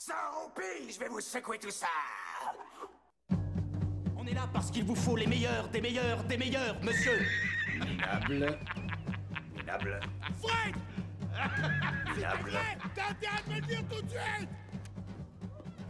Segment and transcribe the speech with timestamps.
[0.00, 1.88] Sans roupie, je vais vous secouer tout ça
[4.16, 7.26] On est là parce qu'il vous faut les meilleurs, des meilleurs, des meilleurs, monsieur
[7.84, 8.58] Minable.
[9.56, 10.00] Minable.
[10.40, 10.76] Fred
[12.14, 12.58] Minable.
[12.94, 14.48] T'as intérêt de me le dire tout de suite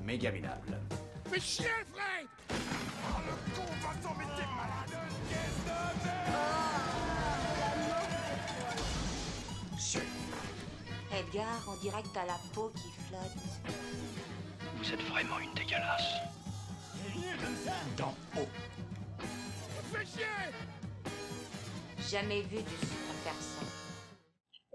[0.03, 0.81] Méga minable.
[1.31, 6.58] Fais chier, Fred Oh, le con va s'en mettre des malades Qu'est-ce de merde
[11.19, 13.75] Edgar, on dirait que t'as la peau qui flotte.
[14.77, 16.15] Vous êtes vraiment une dégueulasse.
[17.97, 18.47] Dans haut.
[19.93, 20.25] Fais chier
[22.09, 23.67] Jamais vu du sucre persan.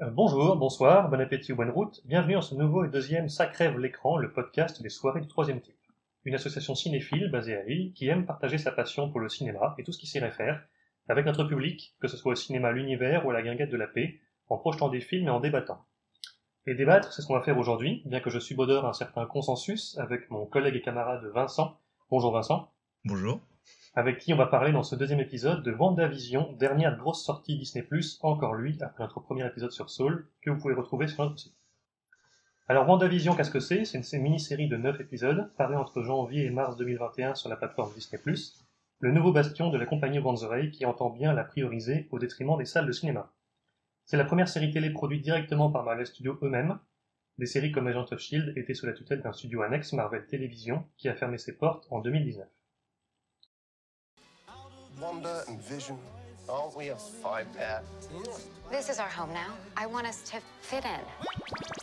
[0.01, 2.01] Euh, bonjour, bonsoir, bon appétit ou bonne route.
[2.03, 5.61] Bienvenue dans ce nouveau et deuxième Ça crève l'écran, le podcast des soirées du troisième
[5.61, 5.79] type.
[6.25, 9.83] Une association cinéphile basée à Lille qui aime partager sa passion pour le cinéma et
[9.83, 10.61] tout ce qui s'y réfère
[11.07, 13.87] avec notre public, que ce soit au cinéma L'Univers ou à la Guinguette de la
[13.87, 14.19] Paix,
[14.49, 15.85] en projetant des films et en débattant.
[16.65, 19.97] Et débattre, c'est ce qu'on va faire aujourd'hui, bien que je subodore un certain consensus
[19.97, 21.77] avec mon collègue et camarade Vincent.
[22.09, 22.71] Bonjour Vincent.
[23.03, 23.41] Bonjour.
[23.95, 27.85] avec qui on va parler dans ce deuxième épisode de WandaVision, dernière grosse sortie Disney+,
[28.21, 31.53] encore lui, après notre premier épisode sur Saul, que vous pouvez retrouver sur notre site.
[32.69, 33.83] Alors WandaVision, qu'est-ce que c'est?
[33.83, 37.93] C'est une mini-série de 9 épisodes, parue entre janvier et mars 2021 sur la plateforme
[37.93, 38.21] Disney+,
[38.99, 42.63] le nouveau bastion de la compagnie Banzerey qui entend bien la prioriser au détriment des
[42.65, 43.33] salles de cinéma.
[44.05, 46.77] C'est la première série télé produite directement par Marvel Studios eux-mêmes.
[47.39, 48.59] Des séries comme Agent of S.H.I.E.L.D.
[48.59, 51.99] étaient sous la tutelle d'un studio annexe Marvel Television qui a fermé ses portes en
[51.99, 52.45] 2019.
[55.01, 55.97] Wanda and Vision,
[56.47, 57.81] aren't we a five pair?
[58.69, 59.55] This is our home now.
[59.75, 61.01] I want us to fit in.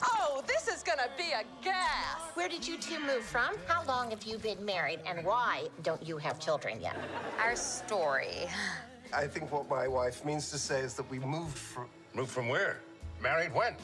[0.05, 2.21] Oh, this is gonna be a gas!
[2.35, 3.57] Where did you two move from?
[3.67, 5.01] How long have you been married?
[5.05, 6.97] And why don't you have children yet?
[7.41, 8.49] Our story.
[9.13, 11.89] I think what my wife means to say is that we moved from.
[12.15, 12.81] Moved from where?
[13.21, 13.75] Married when?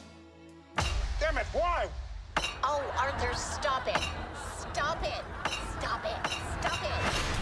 [1.19, 1.87] Damn it, why?
[2.63, 4.01] Oh, Arthur, stop it.
[4.59, 5.23] Stop it.
[5.79, 6.31] Stop it.
[6.61, 7.37] Stop it.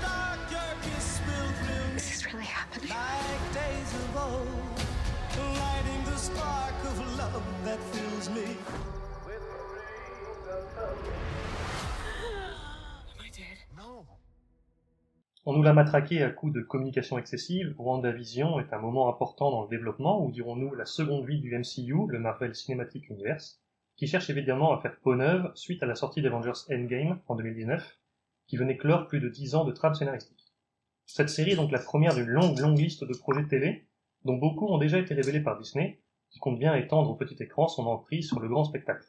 [0.00, 0.38] Dark,
[1.94, 2.90] this really happening?
[2.90, 8.56] Like days of old, lighting the spark of love that fills me
[9.26, 11.45] with the of love.
[15.48, 17.72] On nous l'a matraqué à coup de communication excessive.
[17.78, 22.08] WandaVision est un moment important dans le développement, ou dirons-nous la seconde vie du MCU,
[22.08, 23.62] le Marvel Cinematic Universe,
[23.94, 27.96] qui cherche évidemment à faire peau neuve suite à la sortie d'Avengers Endgame en 2019,
[28.48, 30.52] qui venait clore plus de 10 ans de trame scénaristique.
[31.04, 33.86] Cette série est donc la première d'une longue, longue liste de projets télé,
[34.24, 37.68] dont beaucoup ont déjà été révélés par Disney, qui compte bien étendre au petit écran
[37.68, 39.06] son emprise sur le grand spectacle.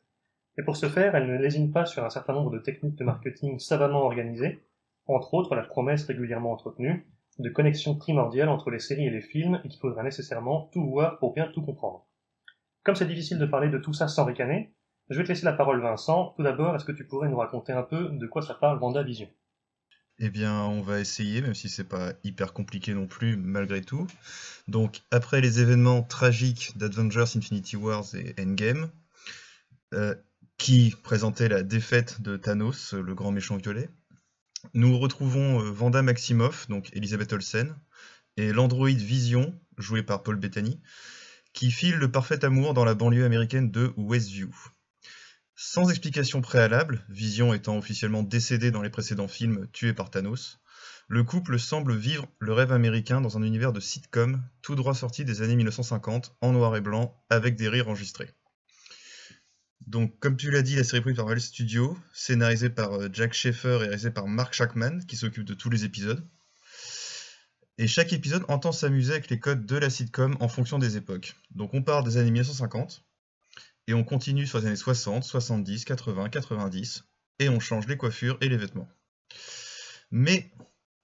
[0.59, 3.03] Et pour ce faire, elle ne lésine pas sur un certain nombre de techniques de
[3.03, 4.61] marketing savamment organisées,
[5.07, 7.07] entre autres la promesse régulièrement entretenue
[7.39, 11.19] de connexion primordiale entre les séries et les films et qu'il faudra nécessairement tout voir
[11.19, 12.07] pour bien tout comprendre.
[12.83, 14.73] Comme c'est difficile de parler de tout ça sans ricaner,
[15.09, 16.33] je vais te laisser la parole Vincent.
[16.35, 19.29] Tout d'abord, est-ce que tu pourrais nous raconter un peu de quoi ça parle WandaVision
[20.19, 24.07] Eh bien, on va essayer, même si c'est pas hyper compliqué non plus, malgré tout.
[24.67, 28.89] Donc, après les événements tragiques d'Avengers Infinity Wars et Endgame,
[29.93, 30.15] euh,
[30.57, 33.89] qui présentaient la défaite de Thanos, le grand méchant violet,
[34.73, 37.75] nous retrouvons euh, Vanda Maximoff, donc Elisabeth Olsen,
[38.37, 40.79] et l'androïde Vision, joué par Paul Bettany,
[41.53, 44.53] qui file le parfait amour dans la banlieue américaine de Westview.
[45.55, 50.59] Sans explication préalable, Vision étant officiellement décédé dans les précédents films tué par Thanos,
[51.07, 55.23] le couple semble vivre le rêve américain dans un univers de sitcom tout droit sorti
[55.23, 58.29] des années 1950 en noir et blanc avec des rires enregistrés.
[59.85, 63.09] Donc, comme tu l'as dit, la série est produite par Marvel Studios, scénarisée par euh,
[63.11, 66.27] Jack Schaeffer et réalisée par Mark Shackman, qui s'occupe de tous les épisodes.
[67.77, 71.35] Et chaque épisode entend s'amuser avec les codes de la sitcom en fonction des époques.
[71.51, 73.05] Donc, on part des années 1950,
[73.87, 77.03] et on continue sur les années 60, 70, 80, 90,
[77.39, 78.89] et on change les coiffures et les vêtements.
[80.11, 80.51] Mais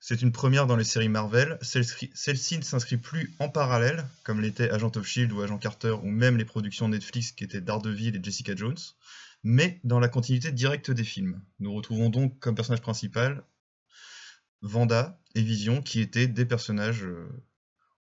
[0.06, 4.70] c'est une première dans les séries Marvel, celle-ci ne s'inscrit plus en parallèle, comme l'était
[4.70, 8.20] Agent of Shield ou Agent Carter, ou même les productions Netflix qui étaient Daredevil et
[8.22, 8.76] Jessica Jones,
[9.46, 11.42] mais dans la continuité directe des films.
[11.60, 13.46] Nous retrouvons donc comme personnage principal
[14.62, 17.30] Vanda et Vision, qui étaient des personnages, euh,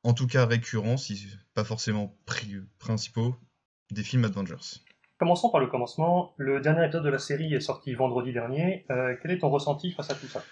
[0.02, 3.34] en tout cas récurrents, si pas forcément pri- principaux,
[3.90, 4.82] des films Avengers.
[5.16, 6.34] Commençons par le commencement.
[6.36, 8.84] Le dernier épisode de la série est sorti vendredi dernier.
[8.90, 10.44] Euh, quel est ton ressenti face à tout ça?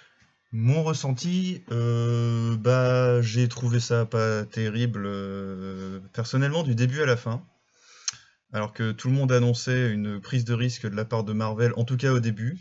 [0.57, 7.17] Mon ressenti, euh, bah, j'ai trouvé ça pas terrible euh, personnellement du début à la
[7.17, 7.45] fin.
[8.53, 11.73] Alors que tout le monde annonçait une prise de risque de la part de Marvel,
[11.75, 12.57] en tout cas au début.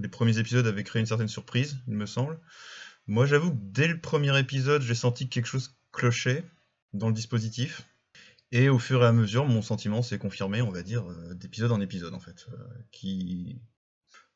[0.00, 2.36] Les premiers épisodes avaient créé une certaine surprise, il me semble.
[3.06, 6.44] Moi, j'avoue que dès le premier épisode, j'ai senti que quelque chose clochait
[6.94, 7.86] dans le dispositif.
[8.50, 11.70] Et au fur et à mesure, mon sentiment s'est confirmé, on va dire, euh, d'épisode
[11.70, 12.48] en épisode, en fait.
[12.52, 12.56] euh,
[12.90, 13.62] qui...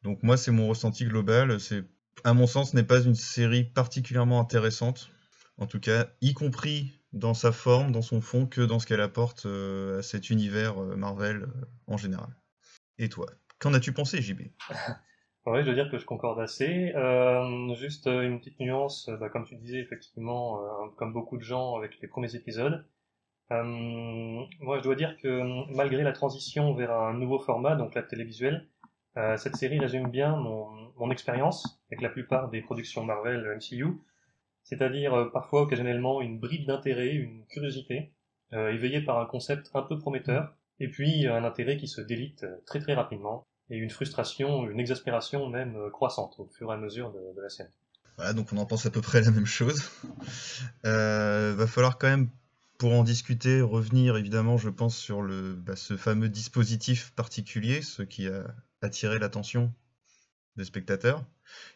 [0.04, 1.58] Donc moi, c'est mon ressenti global.
[1.58, 1.82] C'est,
[2.22, 5.10] à mon sens, n'est pas une série particulièrement intéressante.
[5.58, 9.00] En tout cas, y compris dans sa forme, dans son fond, que dans ce qu'elle
[9.00, 11.48] apporte euh, à cet univers euh, Marvel euh,
[11.86, 12.28] en général.
[12.98, 13.26] Et toi,
[13.58, 14.40] qu'en as-tu pensé, JB
[15.46, 16.94] Ouais, je veux dire que je concorde assez.
[17.76, 20.58] Juste une petite nuance, bah, comme tu disais, effectivement,
[20.96, 22.82] comme beaucoup de gens avec les premiers épisodes.
[23.50, 25.42] Moi, je dois dire que
[25.74, 28.66] malgré la transition vers un nouveau format, donc la télévisuelle,
[29.16, 33.98] euh, cette série résume bien mon, expérience avec la plupart des productions Marvel MCU,
[34.62, 38.10] c'est-à-dire euh, parfois occasionnellement une bribe d'intérêt, une curiosité,
[38.54, 42.46] euh, éveillée par un concept un peu prometteur, et puis un intérêt qui se délite
[42.64, 47.12] très très rapidement, et une frustration, une exaspération même croissante au fur et à mesure
[47.12, 47.70] de, la scène.
[48.16, 49.90] Voilà, donc on en pense à peu près la même chose.
[50.82, 52.30] Va falloir quand même,
[52.78, 58.02] pour en discuter, revenir évidemment, je pense, sur le, bah, ce fameux dispositif particulier, ce
[58.02, 58.44] qui a
[58.84, 59.72] attiré l'attention
[60.56, 61.24] des spectateurs,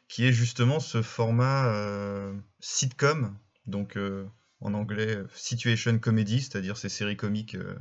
[0.07, 4.25] qui est justement ce format euh, sitcom, donc euh,
[4.61, 7.77] en anglais situation comedy, c'est-à-dire ces séries comiques euh,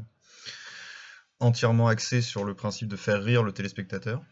[1.40, 4.24] entièrement axées sur le principe de faire rire le téléspectateur.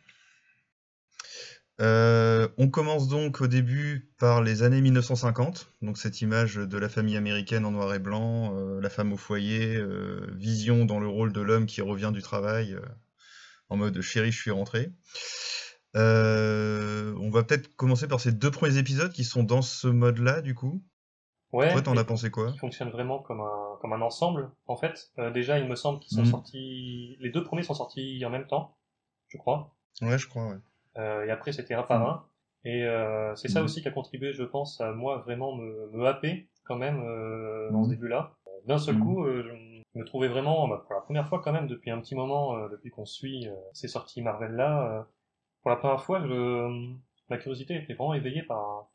[1.77, 7.17] On commence donc au début par les années 1950, donc cette image de la famille
[7.17, 9.83] américaine en noir et blanc, la femme au foyer,
[10.31, 12.77] Vision dans le rôle de l'homme qui revient du travail
[13.69, 14.91] en mode chérie, je suis rentré.
[15.95, 20.41] Euh, on va peut-être commencer par ces deux premiers épisodes qui sont dans ce mode-là,
[20.41, 20.83] du coup.
[21.53, 24.51] Ouais, Toi, t'en as pensé quoi qui fonctionne vraiment comme un, comme un ensemble.
[24.67, 26.31] En fait, euh, déjà, il me semble qu'ils sont Mhm.
[26.31, 28.75] sortis, les deux premiers sont sortis en même temps,
[29.29, 29.73] je crois.
[30.01, 30.57] Ouais, je crois, ouais.
[30.97, 32.07] Euh, et après, c'était un par Mhm.
[32.07, 32.25] un.
[32.67, 32.81] Et
[33.35, 33.65] c'est ça Mhm.
[33.65, 36.97] aussi qui a contribué, je pense, à moi vraiment me, me happer quand même
[37.71, 38.33] dans ce début-là.
[38.65, 39.03] D'un seul Mhm.
[39.03, 39.25] coup,
[39.99, 42.69] me trouvais vraiment, bah, pour la première fois quand même, depuis un petit moment, euh,
[42.69, 45.03] depuis qu'on suit euh, ces sorties Marvel-là, euh,
[45.61, 46.93] pour la première fois, je,
[47.29, 48.87] ma curiosité était vraiment éveillée par un,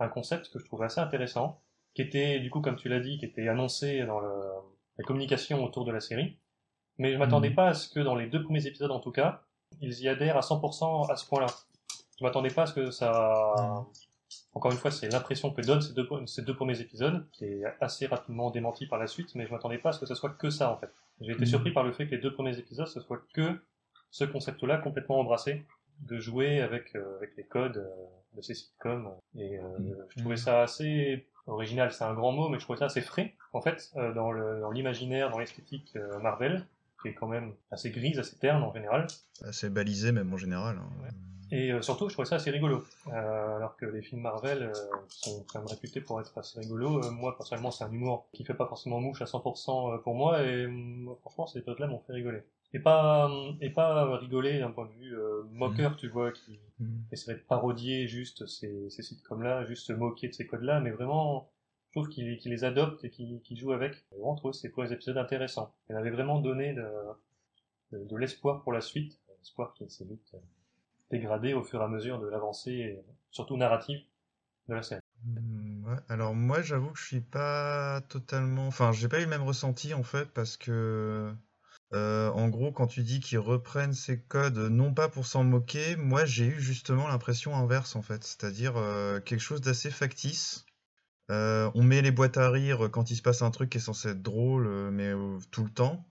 [0.00, 1.60] un concept que je trouvais assez intéressant,
[1.94, 4.30] qui était, du coup, comme tu l'as dit, qui était annoncé dans le,
[4.98, 6.38] la communication autour de la série.
[6.98, 7.54] Mais je m'attendais Mhm.
[7.56, 9.42] pas à ce que dans les deux premiers épisodes, en tout cas,
[9.80, 11.46] ils y adhèrent à 100% à ce point-là.
[12.18, 13.54] Je m'attendais pas à ce que ça...
[14.54, 17.62] Encore une fois, c'est l'impression que donnent ces deux, ces deux premiers épisodes, qui est
[17.80, 20.30] assez rapidement démenti par la suite, mais je m'attendais pas à ce que ce soit
[20.30, 20.90] que ça, en fait.
[21.20, 21.46] J'ai été Mhm.
[21.46, 23.60] surpris par le fait que les deux premiers épisodes, ce soit que
[24.10, 25.64] ce concept-là complètement embrassé,
[26.00, 29.08] de jouer avec, euh, avec les codes euh, de ces sitcoms.
[29.36, 29.62] Et euh,
[30.10, 33.34] je trouvais ça assez original, c'est un grand mot, mais je trouvais ça assez frais,
[33.54, 36.66] en fait, dans l'imaginaire, dans l'esthétique Marvel,
[37.00, 39.06] qui est quand même assez grise, assez terne en général.
[39.44, 40.76] Assez balisé, même en général.
[40.78, 41.08] hein.
[41.52, 42.82] Et euh, surtout, je trouvais ça assez rigolo.
[43.08, 44.72] Euh, alors que les films Marvel euh,
[45.08, 47.04] sont quand même réputés pour être assez rigolos.
[47.04, 50.42] Euh, moi, personnellement, c'est un humour qui fait pas forcément mouche à 100% pour moi,
[50.42, 50.66] et
[51.20, 52.42] franchement, ces épisodes-là m'ont fait rigoler.
[52.74, 55.14] Et pas, et pas rigoler d'un point de vue
[55.52, 57.02] moqueur, tu vois, qui Mhm.
[57.12, 61.50] essaierait de parodier juste ces, ces sitcoms-là, juste se moquer de ces codes-là, mais vraiment,
[61.90, 63.92] je trouve qu'il qu'il les adopte et qu'il qu'il joue avec.
[64.10, 65.70] Et vraiment, je trouve ces premiers épisodes intéressants.
[65.90, 66.82] Il avait vraiment donné de,
[67.92, 70.34] de, de l'espoir pour la suite, l'espoir qui s'est vite
[71.12, 72.98] dégradé au fur et à mesure de l'avancée,
[73.30, 74.00] surtout narrative,
[74.68, 75.00] de la série.
[75.24, 75.98] Hmm, ouais.
[76.08, 78.66] Alors moi, j'avoue que je suis pas totalement...
[78.66, 81.32] Enfin, j'ai pas eu le même ressenti, en fait, parce que...
[81.92, 85.96] euh, en gros, quand tu dis qu'ils reprennent ces codes, non pas pour s'en moquer,
[85.96, 88.24] moi j'ai eu justement l'impression inverse, en fait.
[88.24, 90.64] C'est-à-dire euh, quelque chose d'assez factice.
[91.30, 93.80] Euh, on met les boîtes à rire quand il se passe un truc qui est
[93.80, 95.12] censé être drôle, mais
[95.50, 96.04] tout le temps.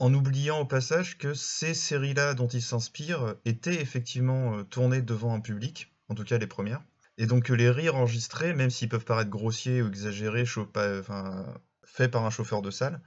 [0.00, 5.32] En oubliant au passage que ces séries-là dont ils s'inspirent étaient effectivement euh, tournées devant
[5.32, 6.82] un public, en tout cas les premières.
[7.18, 11.54] Et donc que les rires enregistrés, même s'ils peuvent paraître grossiers ou exagérés, enfin,
[11.84, 13.00] faits par un chauffeur de salle,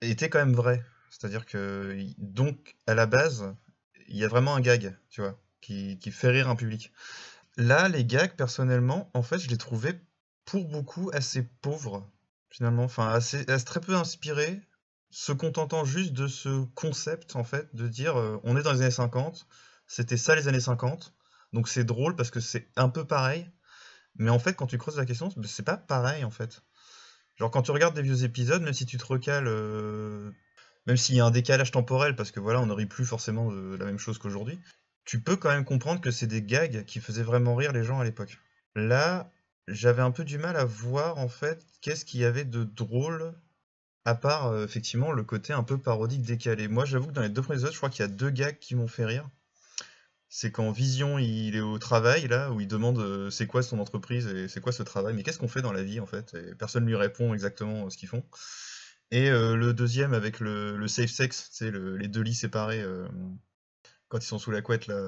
[0.00, 0.84] étaient quand même vrais.
[1.10, 3.54] C'est-à-dire que, donc, à la base,
[4.08, 6.92] il y a vraiment un gag, tu vois, qui, qui fait rire un public.
[7.56, 10.00] Là, les gags, personnellement, en fait, je les trouvais
[10.44, 12.10] pour beaucoup assez pauvres,
[12.50, 14.60] finalement, enfin, assez, assez- très peu inspirés,
[15.12, 18.80] se contentant juste de ce concept, en fait, de dire, euh, on est dans les
[18.80, 19.46] années 50,
[19.86, 21.14] c'était ça les années 50,
[21.52, 23.48] donc c'est drôle parce que c'est un peu pareil,
[24.16, 26.62] mais en fait, quand tu creuses la question, c'est pas pareil, en fait.
[27.36, 30.30] Genre, quand tu regardes des vieux épisodes, même si tu te recales, euh,
[30.86, 33.52] même s'il y a un décalage temporel, parce que voilà, on ne rit plus forcément
[33.52, 34.58] de la même chose qu'aujourd'hui,
[35.04, 38.00] tu peux quand même comprendre que c'est des gags qui faisaient vraiment rire les gens
[38.00, 38.38] à l'époque.
[38.74, 39.30] Là,
[39.68, 43.34] j'avais un peu du mal à voir, en fait, qu'est-ce qu'il y avait de drôle,
[44.04, 46.68] à part, euh, effectivement, le côté un peu parodique décalé.
[46.68, 48.58] Moi, j'avoue que dans les deux premiers épisodes, je crois qu'il y a deux gags
[48.58, 49.28] qui m'ont fait rire.
[50.28, 53.78] C'est quand Vision, il est au travail, là, où il demande euh, c'est quoi son
[53.78, 56.34] entreprise et c'est quoi ce travail, mais qu'est-ce qu'on fait dans la vie, en fait?
[56.34, 58.24] Et personne lui répond exactement euh, ce qu'ils font.
[59.10, 62.82] Et le deuxième avec le, safe sex, c'est le, les deux lits séparés
[64.08, 65.06] quand ils sont sous la couette là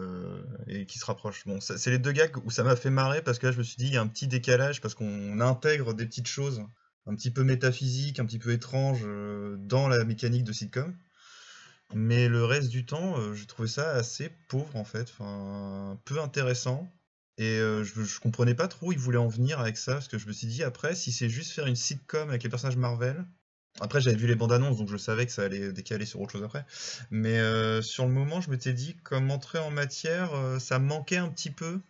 [0.66, 1.46] et qui se rapprochent.
[1.46, 3.62] Bon, c'est les deux gags où ça m'a fait marrer parce que là je me
[3.62, 6.66] suis dit il y a un petit décalage parce qu'on intègre des petites choses
[7.06, 10.94] un petit peu métaphysiques, un petit peu étranges euh, dans la mécanique de sitcom.
[11.94, 16.20] Mais le reste du temps, euh, j'ai trouvé ça assez pauvre en fait, enfin peu
[16.20, 16.90] intéressant.
[17.36, 20.18] Et euh, je, comprenais pas trop où ils voulaient en venir avec ça, parce que
[20.18, 23.24] je me suis dit après, si c'est juste faire une sitcom avec les personnages Marvel,
[23.80, 26.32] après j'avais vu les bandes annonces, donc je savais que ça allait décaler sur autre
[26.32, 26.64] chose après.
[27.10, 27.40] Mais
[27.82, 30.30] sur le moment, je m'étais dit, comme entrée en matière,
[30.60, 31.80] ça manquait un petit peu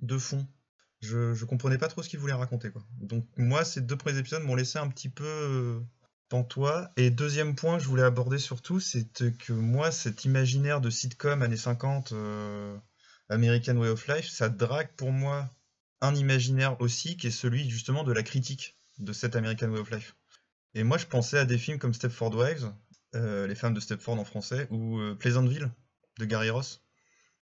[0.00, 0.46] de fond.
[1.04, 2.82] Je, je comprenais pas trop ce qu'ils voulaient raconter, quoi.
[3.00, 5.80] Donc moi, ces deux premiers épisodes m'ont laissé un petit peu euh,
[6.28, 6.90] pantois.
[6.96, 9.06] Et deuxième point que je voulais aborder surtout, c'est
[9.38, 12.76] que moi, cet imaginaire de sitcom années 50, euh,
[13.28, 15.50] American Way of Life, ça drague pour moi
[16.00, 19.90] un imaginaire aussi qui est celui justement de la critique de cet American Way of
[19.90, 20.16] Life.
[20.74, 22.72] Et moi, je pensais à des films comme Stepford Wives,
[23.14, 25.70] euh, Les femmes de Stepford en français, ou euh, Pleasantville
[26.18, 26.82] de Gary Ross,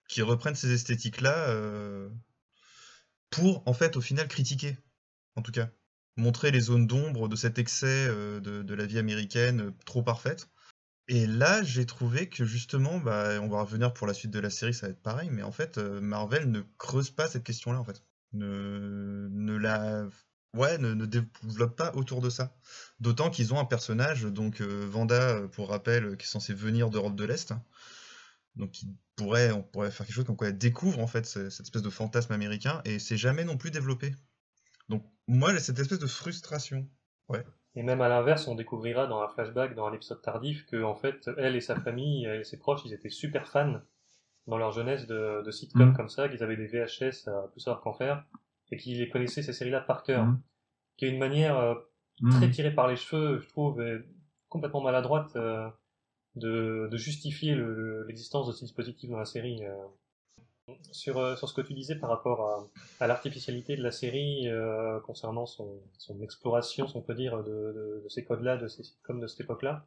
[0.08, 2.08] qui reprennent ces esthétiques-là euh,
[3.34, 4.78] pour, en fait, au final, critiquer,
[5.34, 5.68] en tout cas.
[6.16, 10.48] Montrer les zones d'ombre de cet excès euh, de, la vie américaine euh, trop parfaite.
[11.08, 14.50] Et là, j'ai trouvé que justement, bah, on va revenir pour la suite de la
[14.50, 17.80] série, ça va être pareil, mais en fait, euh, Marvel ne creuse pas cette question-là,
[17.80, 18.04] en fait.
[18.32, 20.06] Ne, ne la.
[20.54, 22.56] Ouais, ne, ne développe pas autour de ça.
[23.00, 27.24] D'autant qu'ils ont un personnage, donc Vanda, pour rappel, qui est censé venir d'Europe de
[27.24, 27.52] l'Est.
[28.56, 31.50] Donc il pourrait, on pourrait faire quelque chose comme quoi elle découvre en fait ce-
[31.50, 34.12] cette espèce de fantasme américain et c'est jamais non plus développé.
[34.88, 36.88] Donc moi j'ai cette espèce de frustration.
[37.28, 37.44] Ouais.
[37.74, 40.94] Et même à l'inverse, on découvrira dans un flashback, dans un épisode tardif, que en
[40.94, 43.80] fait, elle et sa famille, et ses proches, ils étaient super fans
[44.46, 45.96] dans leur jeunesse de, de sitcoms Mhm.
[45.96, 48.24] comme ça, qu'ils avaient des VHS à plus savoir qu'en faire,
[48.70, 50.26] et qu'ils les connaissaient ces séries-là par cœur.
[50.26, 50.40] Mhm.
[50.96, 51.74] Qui est une manière euh,
[52.20, 52.30] Mhm.
[52.30, 53.98] très tirée par les cheveux, je trouve, et
[54.48, 55.68] complètement maladroite euh,
[56.36, 59.64] de, de justifier le- le- l'existence de ce dispositif dans la série.
[59.64, 59.74] euh.
[60.92, 64.48] Sur, euh, sur ce que tu disais par rapport à, à l'artificialité de la série
[64.48, 68.66] euh, concernant son, son exploration, si on peut dire, de, de, de ces codes-là, de
[68.66, 69.86] ces sitcoms de cette époque-là,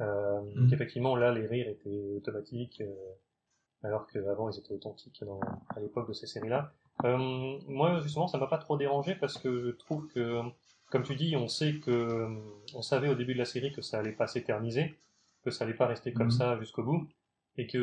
[0.00, 0.70] euh, Mhm.
[0.70, 2.92] qu'effectivement là les rires étaient automatiques euh,
[3.84, 5.38] alors qu'avant ils étaient authentiques dans,
[5.76, 6.72] à l'époque de ces séries-là.
[7.04, 7.16] Euh,
[7.68, 10.40] moi justement ça m'a pas trop dérangé parce que je trouve que,
[10.90, 12.26] comme tu dis, on sait que
[12.74, 14.94] on savait au début de la série que ça allait pas s'éterniser,
[15.44, 16.30] que ça allait pas rester comme Mhm.
[16.32, 17.08] ça jusqu'au bout,
[17.56, 17.78] et que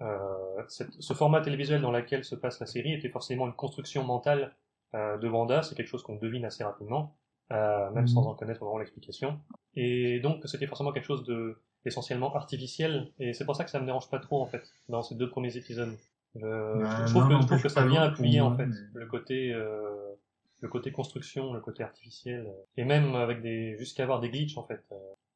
[0.00, 4.04] euh, cette- ce format télévisuel dans lequel se passe la série était forcément une construction
[4.04, 4.54] mentale
[4.94, 7.14] euh, de Wanda, c'est quelque chose qu'on devine assez rapidement,
[7.52, 8.08] euh, même Mhm.
[8.08, 9.38] sans en connaître vraiment l'explication.
[9.74, 13.80] Et donc c'était forcément quelque chose de essentiellement artificiel, et c'est pour ça que ça
[13.80, 15.94] me dérange pas trop en fait, dans ces deux premiers épisodes.
[16.36, 19.06] Je, Bah, je trouve, que, je trouve que ça vient appuyer en fait mais- le
[19.06, 20.14] côté euh,
[20.60, 24.56] le côté construction, le côté artificiel, euh, et même avec des jusqu'à avoir des glitches
[24.58, 24.82] en fait.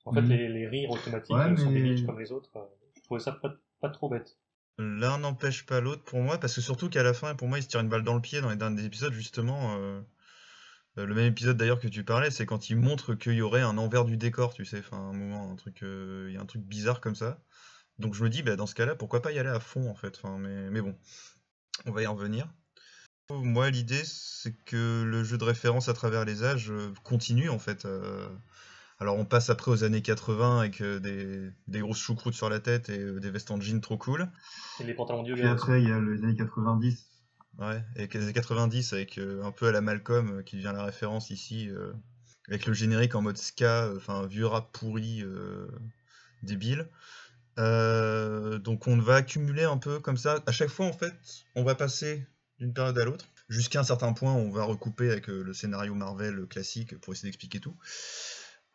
[0.04, 0.28] En fait, Mhm.
[0.28, 2.50] les, les rires automatiques Ouais, sont des glitches comme les autres.
[2.56, 2.64] euh,
[2.96, 4.38] Je trouvais ça pas, pas trop bête.
[4.78, 7.62] L'un n'empêche pas l'autre pour moi, parce que surtout qu'à la fin, pour moi, il
[7.62, 9.76] se tire une balle dans le pied dans les derniers épisodes, justement.
[9.78, 10.00] euh,
[10.98, 13.62] euh, le même épisode d'ailleurs que tu parlais, c'est quand il montre qu'il y aurait
[13.62, 16.40] un envers du décor, tu sais, enfin un moment, un truc, euh, il y a
[16.42, 17.40] un truc bizarre comme ça.
[17.98, 19.94] Donc je me dis, bah, dans ce cas-là, pourquoi pas y aller à fond en
[19.96, 20.16] fait.
[20.18, 20.96] Enfin, mais, mais bon,
[21.86, 22.48] on va y revenir.
[23.30, 26.72] Moi, l'idée, c'est que le jeu de référence à travers les âges
[27.04, 27.84] continue en fait.
[27.86, 28.28] euh.
[29.02, 32.60] Alors on passe après aux années 80 avec euh, des, des grosses choucroutes sur la
[32.60, 34.28] tête et euh, des vestes en jean trop cool.
[34.78, 37.08] Et les pantalons Puis après, il y a les années 90.
[37.58, 40.84] Ouais, et les années 90 avec euh, un peu à la Malcolm qui devient la
[40.84, 41.92] référence ici, euh,
[42.46, 45.66] avec le générique en mode ska, euh, enfin vieux rap pourri, euh,
[46.44, 46.88] débile.
[47.58, 50.44] Euh, donc on va accumuler un peu comme ça.
[50.46, 51.12] À chaque fois en fait,
[51.56, 52.24] on va passer
[52.60, 53.26] d'une période à l'autre.
[53.48, 57.28] Jusqu'à un certain point, on va recouper avec euh, le scénario Marvel classique pour essayer
[57.28, 57.76] d'expliquer tout.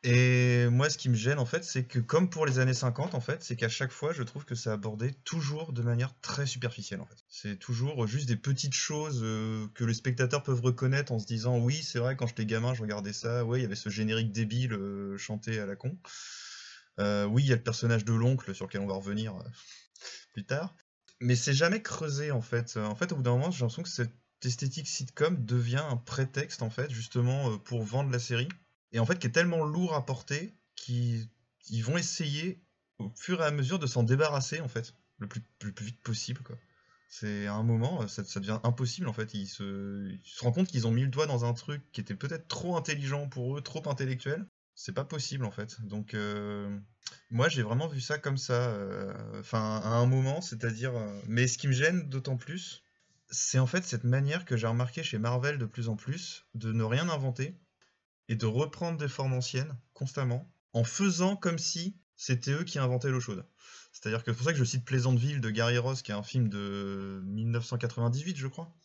[0.04, 3.16] Et moi, ce qui me gêne, en fait, c'est que comme pour les années 50,
[3.16, 6.46] en fait, c'est qu'à chaque fois, je trouve que c'est abordé toujours de manière très
[6.46, 7.18] superficielle, en fait.
[7.28, 11.58] C'est toujours juste des petites choses euh, que les spectateurs peuvent reconnaître en se disant,
[11.58, 14.32] oui, c'est vrai, quand j'étais gamin, je regardais ça, ouais, il y avait ce générique
[14.32, 15.98] débile euh, chanté à la con.
[17.00, 19.36] Euh, oui, il y a le personnage de l'oncle sur lequel on va revenir
[20.32, 20.76] plus tard.
[21.22, 22.78] Mais c'est jamais creusé, en fait.
[22.78, 24.14] En fait, au bout d'un moment, j'ai l'impression que cette
[24.44, 28.48] esthétique sitcom devient un prétexte, en fait, justement, pour vendre la série
[28.92, 31.28] et en fait qui est tellement lourd à porter qu'ils
[31.70, 32.62] ils vont essayer
[33.00, 35.42] au fur et à mesure de s'en débarrasser en fait le plus,
[35.82, 36.42] vite possible.
[37.10, 40.88] C'est à un moment euh, ça, devient impossible en fait ils se, rendent compte qu'ils
[40.88, 43.88] ont mis le doigt dans un truc qui était peut-être trop intelligent pour eux, trop
[43.90, 44.46] intellectuel.
[44.76, 45.82] C'est pas possible en fait.
[45.82, 46.78] Donc euh,
[47.32, 50.94] moi j'ai vraiment vu ça comme ça euh, enfin à un moment, c'est-à-dire
[51.28, 52.84] mais ce qui me gêne d'autant plus
[53.30, 56.72] c'est en fait cette manière que j'ai remarqué chez Marvel de plus en plus de
[56.72, 57.58] ne rien inventer
[58.30, 63.10] et de reprendre des formes anciennes constamment en faisant comme si c'était eux qui inventaient
[63.10, 63.46] l'eau chaude.
[63.94, 66.24] C'est-à-dire que c'est pour ça que je cite Pleasantville de Gary Ross, qui est un
[66.24, 68.76] film de 1998, je crois,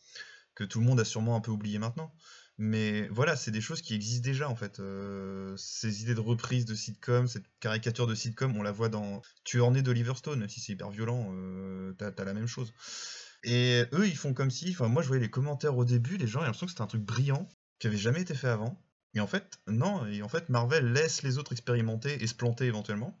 [0.55, 2.13] que tout le monde a sûrement un peu oublié maintenant.
[2.59, 4.79] Mais voilà, c'est des choses qui existent déjà en fait.
[4.79, 9.21] Euh, ces idées de reprise de sitcom, cette caricature de sitcom, on la voit dans
[9.43, 12.73] Tueur né d'Oliver Stone, même si c'est hyper violent, euh, t'as la même chose.
[13.43, 16.27] Et eux, ils font comme si, enfin moi je voyais les commentaires au début, les
[16.27, 18.82] gens, ils l'impression que c'était un truc brillant, qui avait jamais été fait avant.
[19.15, 22.65] Et en fait, non, et en fait Marvel laisse les autres expérimenter et se planter
[22.65, 23.17] éventuellement.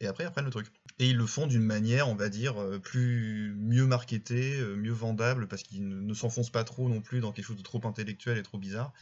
[0.00, 0.66] Et après, ils reprennent le truc.
[0.98, 4.92] Et ils le font d'une manière, on va dire, euh, plus mieux marketée, euh, mieux
[4.92, 8.36] vendable, parce qu'ils ne, s'enfoncent pas trop non plus dans quelque chose de trop intellectuel
[8.36, 8.92] et trop bizarre.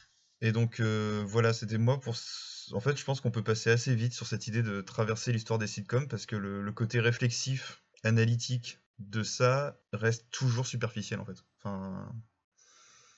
[0.41, 2.15] Et donc euh, voilà, c'était moi pour.
[2.73, 5.59] En fait, je pense qu'on peut passer assez vite sur cette idée de traverser l'histoire
[5.59, 11.25] des sitcoms, parce que le, le côté réflexif, analytique de ça reste toujours superficiel en
[11.25, 11.45] fait.
[11.59, 12.13] Enfin,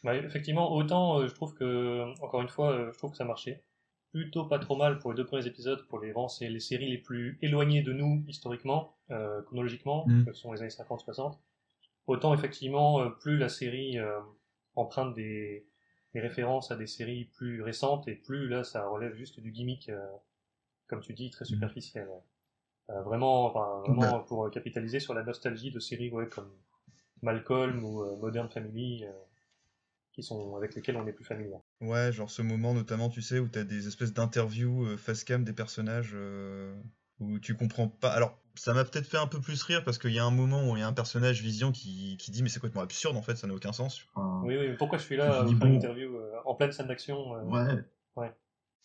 [0.05, 3.25] Bah, effectivement, autant euh, je trouve que, encore une fois, euh, je trouve que ça
[3.25, 3.65] marchait
[4.13, 6.89] plutôt pas trop mal pour les deux premiers épisodes, pour les, vraiment, c'est les séries
[6.91, 10.25] les plus éloignées de nous historiquement, euh, chronologiquement, Mm.
[10.27, 11.39] que sont les années 50-60.
[12.07, 14.21] Autant effectivement, euh, plus la série euh,
[14.77, 15.67] emprunte des,
[16.15, 19.89] des références à des séries plus récentes, et plus là, ça relève juste du gimmick,
[19.89, 20.07] euh,
[20.87, 22.07] comme tu dis, très superficiel.
[22.09, 22.95] ouais.
[22.95, 24.25] Euh, vraiment, enfin, vraiment Bah.
[24.29, 26.53] pour capitaliser sur la nostalgie de séries ouais, comme
[27.23, 29.11] Malcolm ou Modern Family, euh,
[30.17, 31.55] qui sont avec lesquelles on est plus familier.
[31.81, 35.45] ouais, genre ce moment notamment, tu sais, où t'as des espèces d'interviews euh, face cam
[35.45, 36.75] des personnages euh,
[37.21, 38.11] où tu comprends pas.
[38.11, 40.71] Alors, ça m'a peut-être fait un peu plus rire parce qu'il y a un moment
[40.71, 43.23] où il y a un personnage Vision qui, qui dit mais c'est complètement absurde en
[43.23, 44.03] fait, ça n'a aucun sens.
[44.15, 45.77] Enfin, Oui, oui, mais pourquoi je suis là bon.
[45.77, 47.85] interview euh, en pleine scène d'action Ouais.
[48.17, 48.33] ouais.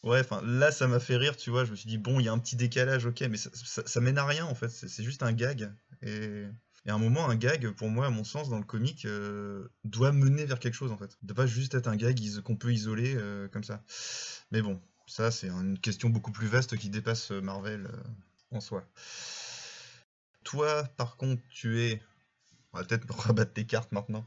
[0.04, 1.64] Ouais, enfin là ça m'a fait rire, tu vois.
[1.64, 3.84] Je me suis dit bon, il y a un petit décalage, ok, mais ça, ça,
[3.86, 4.70] ça mène à rien en fait.
[4.70, 5.72] C'est c'est juste un gag.
[6.02, 6.46] Et,
[6.86, 9.68] et à un moment, un gag, pour moi, à mon sens, dans le comique, euh,
[9.84, 11.18] doit mener vers quelque chose en fait.
[11.22, 13.84] De pas juste être un gag qu'on peut isoler euh, comme ça.
[14.52, 18.62] Mais bon, ça c'est une question beaucoup plus vaste qui dépasse euh, Marvel euh, en
[18.62, 18.84] soi.
[20.44, 22.02] Toi, par contre, tu es,
[22.74, 24.26] on va peut-être rabattre tes cartes maintenant,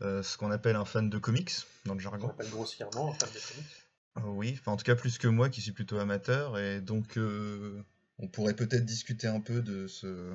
[0.00, 1.52] ce qu'on appelle un fan de comics
[1.84, 2.28] dans le On jargon.
[2.28, 3.86] appelle grossièrement en fan de comics.
[4.16, 7.18] Ah Oui, enfin en tout cas plus que moi qui suis plutôt amateur et donc
[8.18, 10.32] on pourrait peut-être discuter un peu de ce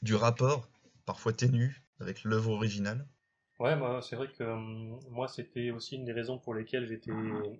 [0.00, 0.68] du rapport
[1.04, 3.06] parfois ténu avec l'œuvre originale.
[3.60, 7.12] Ouais, bah, c'est vrai que hum, moi, c'était aussi une des raisons pour lesquelles j'étais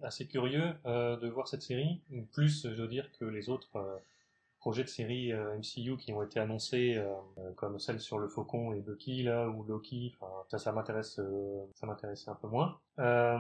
[0.03, 2.01] assez curieux euh, de voir cette série.
[2.33, 3.99] Plus, je veux dire, que les autres euh,
[4.59, 7.01] projets de série euh, MCU qui ont été annoncés,
[7.57, 10.17] comme celle sur le Faucon et Bucky, là, ou Loki.
[10.49, 11.21] Ça, ça m'intéresse,
[11.75, 12.79] ça m'intéressait un peu moins.
[12.99, 13.39] Euh,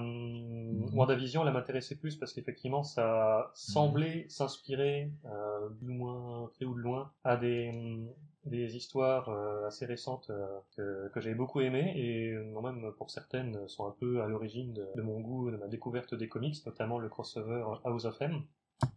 [0.92, 6.80] WandaVision, elle m'intéressait plus parce qu'effectivement, ça semblait s'inspirer, euh, du moins près ou de
[6.80, 8.08] loin, à des, hum,
[8.44, 13.10] des histoires euh, assez récentes euh, que, que j'avais beaucoup aimées et euh, même pour
[13.10, 16.56] certaines sont un peu à l'origine de, de mon goût, de ma découverte des comics,
[16.66, 18.42] notamment le crossover House of M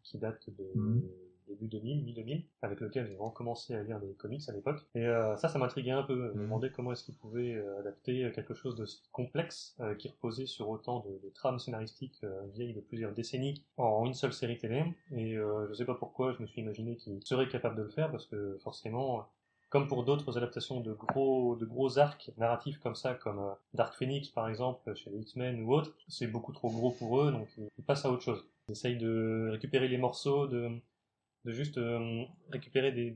[0.04, 1.04] qui date de Mhm.
[1.48, 4.80] début 2000, mi-2000, avec lequel j'ai recommencé à lire des comics à l'époque.
[4.96, 6.30] Et euh, ça, ça m'intriguait un peu.
[6.30, 6.44] Je me Mhm.
[6.46, 11.02] demandais comment est-ce qu'ils pouvaient adapter quelque chose de complexe euh, qui reposait sur autant
[11.02, 14.84] de, de trames scénaristiques euh, vieilles de plusieurs décennies en une seule série télé.
[15.12, 17.90] Et euh, je sais pas pourquoi je me suis imaginé qu'ils seraient capables de le
[17.90, 19.28] faire parce que forcément,
[19.76, 24.48] comme pour d'autres adaptations de gros, arcs narratifs comme ça, comme euh, Dark Phoenix par
[24.48, 28.06] exemple chez les X-Men ou autres, c'est beaucoup trop gros pour eux, donc ils, passent
[28.06, 28.48] à autre chose.
[28.70, 30.82] Ils essayent de récupérer les morceaux, de,
[31.44, 33.12] juste euh, récupérer des,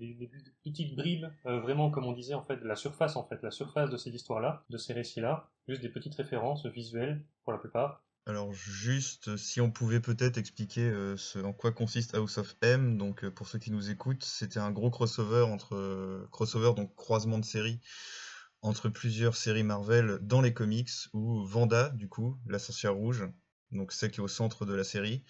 [0.66, 3.90] petites bribes, euh, vraiment comme on disait en fait, la surface en fait, la surface
[3.90, 8.04] de ces histoires-là, de ces récits-là, juste des petites références visuelles pour la plupart.
[8.30, 13.24] Alors juste si on pouvait peut-être expliquer euh, en quoi consiste House of M, donc
[13.24, 17.40] euh, pour ceux qui nous écoutent, c'était un gros crossover entre euh, crossover donc croisement
[17.40, 17.80] de séries
[18.62, 23.28] entre plusieurs séries Marvel dans les comics où Vanda du coup, la sorcière rouge,
[23.72, 25.24] donc celle qui est au centre de la série,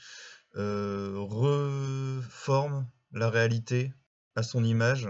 [0.57, 3.93] euh, reforme la réalité
[4.35, 5.07] à son image.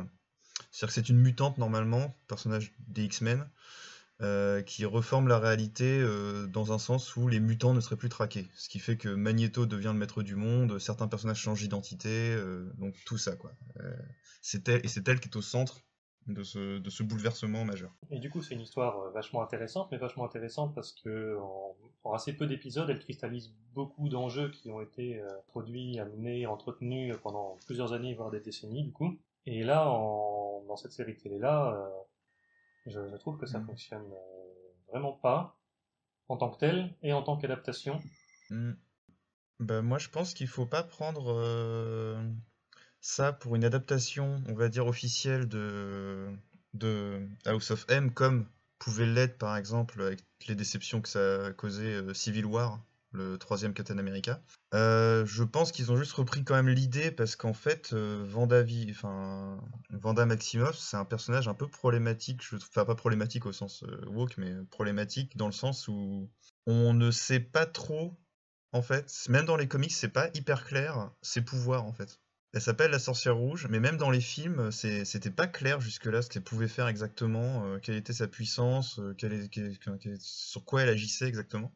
[0.69, 3.49] C'est-à-dire que c'est une mutante normalement, personnage des X-Men,
[4.21, 8.09] euh, qui reforme la réalité euh, dans un sens où les mutants ne seraient plus
[8.09, 8.49] traqués.
[8.53, 12.69] Ce qui fait que Magneto devient le maître du monde, certains personnages changent d'identité, euh,
[12.79, 13.53] donc tout ça quoi.
[14.41, 15.85] C'est elle, et c'est elle qui est au centre
[16.27, 17.95] de ce, de ce bouleversement majeur.
[18.11, 21.37] Et du coup, c'est une histoire vachement intéressante, mais vachement intéressante parce que
[22.03, 27.57] en, assez peu d'épisodes, elle cristallise beaucoup d'enjeux qui ont été produits, amenés, entretenus pendant
[27.65, 29.17] plusieurs années, voire des décennies, du coup.
[29.45, 31.89] Et là, dans cette série télé-là,
[32.85, 33.65] je, je trouve que ça Mhm.
[33.67, 35.57] fonctionne euh, vraiment pas
[36.29, 38.01] en tant que tel et en tant qu'adaptation.
[39.59, 42.21] Bah, moi, je pense qu'il faut pas prendre euh,
[43.01, 46.29] ça pour une adaptation, on va dire, officielle de,
[46.73, 48.47] de House of M, comme
[48.79, 53.37] pouvait l'être, par exemple, avec les déceptions que ça a causé euh, Civil War, le
[53.37, 54.41] troisième Captain America.
[54.73, 58.63] Euh, je pense qu'ils ont juste repris quand même l'idée parce qu'en fait, euh, Vanda,
[59.89, 62.55] Vanda Maximoff, c'est un personnage un peu problématique, je...
[62.57, 66.29] enfin pas problématique au sens euh, woke, mais problématique dans le sens où
[66.67, 68.19] on ne sait pas trop,
[68.73, 72.19] en fait, même dans les comics, c'est pas hyper clair ses pouvoirs en fait.
[72.53, 76.29] Elle s'appelle la sorcière rouge, mais même dans les films, c'était pas clair jusque-là ce
[76.29, 78.99] qu'elle pouvait faire exactement, quelle était sa puissance,
[80.19, 81.71] sur quoi elle agissait exactement.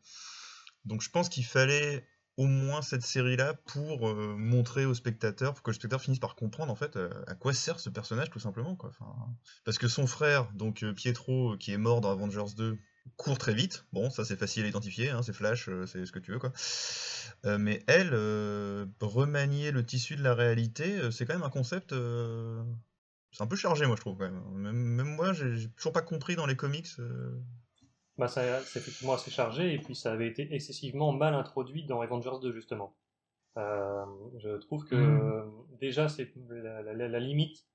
[0.86, 2.06] Donc je pense qu'il fallait
[2.38, 6.36] au moins cette série-là pour euh, montrer aux spectateurs, pour que le spectateur finisse par
[6.36, 8.76] comprendre en fait euh, à quoi sert ce personnage tout simplement.
[8.76, 8.90] Quoi.
[8.90, 9.14] Enfin,
[9.66, 12.78] parce que son frère, donc euh, Pietro, qui est mort dans Avengers 2,
[13.18, 13.86] court très vite.
[13.94, 16.54] Bon, ça c'est facile à identifier, hein, c'est Flash, c'est ce que tu veux quoi.
[17.44, 18.14] Mais elle,
[19.02, 21.94] remanier le tissu de la réalité, c'est quand même un concept.
[23.34, 24.42] C'est un peu chargé, moi je trouve quand même.
[24.54, 26.88] Même, moi, j'ai toujours pas compris dans les comics.
[28.18, 32.02] Bah, ça- c'est effectivement assez chargé, et puis ça avait été excessivement mal introduit dans
[32.02, 32.96] Avengers 2, justement.
[33.58, 34.06] Euh,
[34.40, 35.00] je trouve que Mm.
[35.00, 35.44] euh,
[35.80, 37.66] déjà, c'est la, la- la- la limite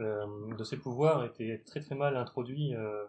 [0.00, 3.04] euh, de ses pouvoirs était très très mal introduit euh,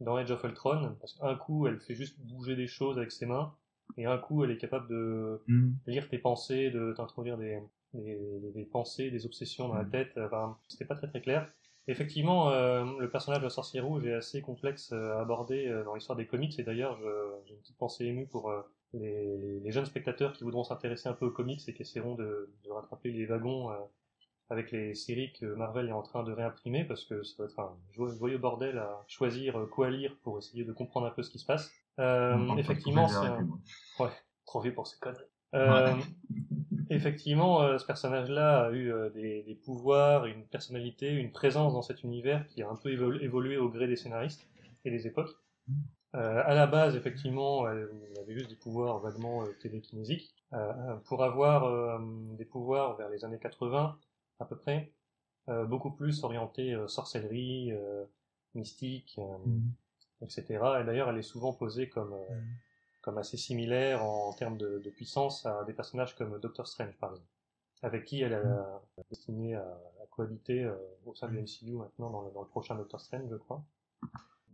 [0.00, 3.24] dans Age of Ultron, parce qu'un coup, elle fait juste bouger des choses avec ses
[3.26, 3.54] mains,
[3.96, 5.72] et un coup, elle est capable de Mm.
[5.86, 7.60] lire tes pensées, de t'introduire des,
[7.92, 10.18] des, des- des pensées, des obsessions dans la tête.
[10.18, 11.48] Enfin, c'était pas très très clair.
[11.86, 15.84] Effectivement, euh, le personnage de la sorcière rouge est assez complexe euh, à aborder euh,
[15.84, 16.98] dans l'histoire des comics, et d'ailleurs,
[17.46, 18.62] j'ai une petite pensée émue pour euh,
[18.94, 22.70] les, jeunes spectateurs qui voudront s'intéresser un peu aux comics et qui essaieront de, de
[22.70, 23.70] rattraper les wagons
[24.50, 27.58] avec les séries que Marvel est en train de réimprimer, parce que ça va être
[27.58, 31.30] un jo- joyeux bordel à choisir quoi lire pour essayer de comprendre un peu ce
[31.30, 31.70] qui se passe.
[31.98, 33.46] Euh, effectivement, c'est un...
[33.98, 34.10] Ouais,
[34.46, 35.24] trop vieux pour ces conneries.
[35.54, 36.02] Euh, Ouais.
[36.90, 41.82] Effectivement, euh, ce personnage-là a eu euh, des, des pouvoirs, une personnalité, une présence dans
[41.82, 44.46] cet univers qui a un peu évolu- évolué au gré des scénaristes
[44.84, 45.34] et des époques.
[46.14, 47.88] Euh, à la base, effectivement, elle,
[48.20, 50.34] avait juste des pouvoirs vaguement euh, télékinésiques.
[51.06, 51.98] Pour avoir euh,
[52.38, 53.98] des pouvoirs vers les années 80,
[54.38, 54.92] à peu près,
[55.48, 58.04] euh, beaucoup plus orientés euh, sorcellerie, euh,
[58.54, 59.36] mystique, euh,
[60.22, 60.44] etc.
[60.80, 62.34] Et d'ailleurs, elle est souvent posée comme, euh,
[63.04, 67.10] comme assez similaire en, termes de, de puissance à des personnages comme Doctor Strange, par
[67.10, 67.28] exemple,
[67.82, 72.22] avec qui elle a destiné à, à cohabiter euh, au sein du MCU maintenant dans
[72.22, 73.62] le, dans le prochain Doctor Strange, je crois.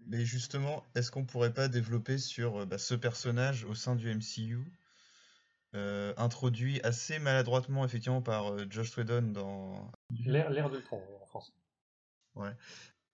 [0.07, 4.13] Mais justement, est-ce qu'on pourrait pas développer sur euh, bah, ce personnage au sein du
[4.13, 4.73] MCU,
[5.77, 9.93] euh, introduit assez maladroitement effectivement par euh, Josh Whedon dans...
[10.25, 11.53] L'ère l'ère d'Ultron, en français.
[12.35, 12.51] Ouais.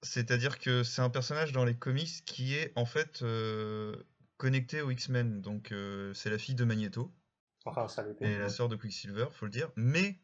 [0.03, 3.95] C'est-à-dire que c'est un personnage dans les comics qui est en fait euh,
[4.37, 5.41] connecté aux X-Men.
[5.41, 7.13] Donc euh, c'est la fille de Magneto
[7.65, 8.31] Enfin, ça l'était.
[8.33, 9.71] et la sœur de Quicksilver, faut le dire.
[9.77, 10.21] Mais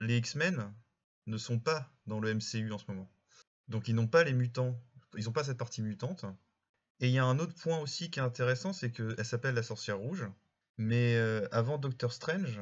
[0.00, 0.72] les X-Men
[1.26, 3.10] ne sont pas dans le MCU en ce moment.
[3.68, 4.80] Donc ils n'ont pas les mutants,
[5.16, 6.24] ils n'ont pas cette partie mutante.
[7.00, 9.62] Et il y a un autre point aussi qui est intéressant, c'est qu'elle s'appelle la
[9.62, 10.26] sorcière rouge.
[10.78, 12.60] Mais euh, avant Doctor Strange,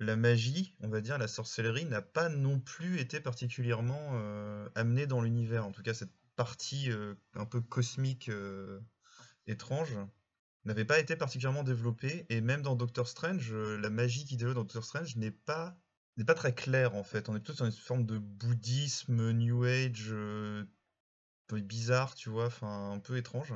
[0.00, 5.06] la magie, on va dire la sorcellerie, n'a pas non plus été particulièrement euh, amenée
[5.06, 5.66] dans l'univers.
[5.66, 8.30] En tout cas, cette partie euh, un peu cosmique
[9.50, 9.96] étrange
[10.64, 12.26] n'avait pas été particulièrement développée.
[12.28, 15.76] Et même dans Doctor Strange, euh, la magie qui développe dans Doctor Strange n'est pas
[16.16, 17.28] n'est pas très claire en fait.
[17.28, 20.64] On est plutôt sur une forme de bouddhisme, New Age, euh,
[21.52, 23.54] bizarre, tu vois, enfin un peu étrange.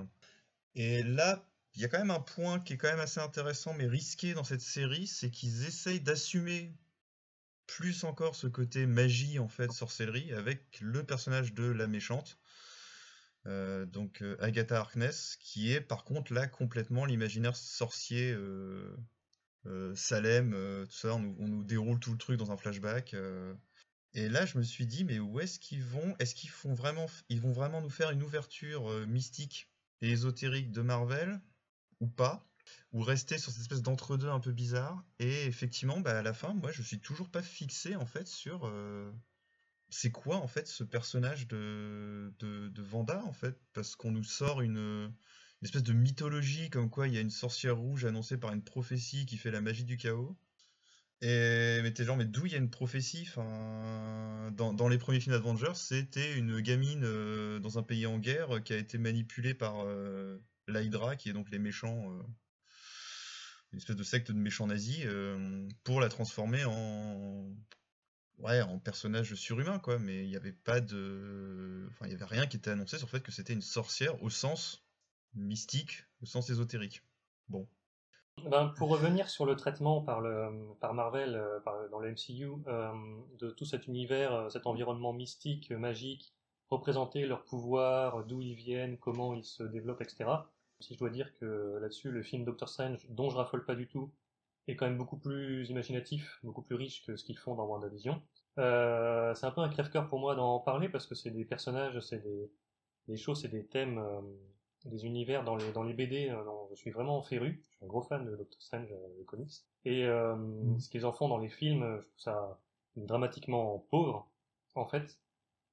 [0.74, 3.74] Et là, il y a quand même un point qui est quand même assez intéressant
[3.74, 6.74] mais risqué dans cette série, c'est qu'ils essayent d'assumer
[7.66, 12.38] plus encore ce côté magie en fait, sorcellerie, avec le personnage de la méchante,
[13.46, 18.96] euh, donc euh, Agatha Harkness, qui est par contre là complètement l'imaginaire sorcier euh,
[19.94, 20.52] Salem,
[20.86, 23.16] tout ça, on nous, déroule tout le truc dans un flashback.
[24.12, 26.14] Et là, je me suis dit, mais où est-ce qu'ils vont?
[26.18, 29.70] Est-ce qu'ils font vraiment, ils vont vraiment nous faire une ouverture mystique
[30.02, 31.40] et ésotérique de Marvel
[32.00, 32.46] ou pas?
[32.92, 35.02] Ou rester sur cette espèce d'entre-deux un peu bizarre?
[35.18, 38.70] Et effectivement, bah, à la fin, moi, je suis toujours pas fixé en fait sur
[39.90, 43.56] c'est quoi en fait ce personnage de, de, Vanda en fait?
[43.72, 45.12] Parce qu'on nous sort une,
[45.62, 49.26] espèce de mythologie comme quoi il y a une sorcière rouge annoncée par une prophétie
[49.26, 50.36] qui fait la magie du chaos.
[51.20, 53.28] Et mais t'es genre, mais d'où il y a une prophétie?
[53.36, 58.60] Dans, les premiers films d'Avengers, c'était une gamine euh, dans un pays en guerre euh,
[58.60, 62.22] qui a été manipulée par euh, l'Hydra, qui est donc les méchants, euh,
[63.72, 65.06] une espèce de secte de méchants nazis,
[65.82, 67.48] pour la transformer en,
[68.38, 69.98] ouais, en personnage surhumain, quoi.
[69.98, 73.06] Mais il n'y avait pas de, enfin, il y avait rien qui était annoncé sur
[73.06, 74.84] le fait que c'était une sorcière au sens
[75.34, 77.02] mystique, au sens ésotérique.
[77.48, 77.68] Bon.
[78.42, 82.92] Ben, pour revenir sur le traitement par, le, par Marvel euh, dans le MCU euh,
[83.38, 86.34] de tout cet univers, euh, cet environnement mystique, magique,
[86.68, 90.30] représenter leurs pouvoirs, d'où ils viennent, comment ils se développent, etc.
[90.80, 93.86] Si je dois dire que là-dessus, le film Doctor Strange, dont je raffole pas du
[93.86, 94.12] tout,
[94.66, 98.22] est quand même beaucoup plus imaginatif, beaucoup plus riche que ce qu'ils font dans WandaVision.
[98.58, 101.98] Euh, c'est un peu un crève-cœur pour moi d'en parler parce que c'est des personnages,
[102.00, 102.50] c'est des,
[103.08, 104.20] des choses, c'est des thèmes, euh,
[104.84, 107.62] des univers dans les, dans les BD euh, dont je suis vraiment féru.
[107.70, 109.52] Je suis un gros fan de Doctor Strange, euh, le comics.
[109.84, 110.36] Et euh,
[110.78, 112.58] ce qu'ils en font dans les films, je trouve ça
[112.96, 114.30] dramatiquement pauvre,
[114.74, 115.18] en fait,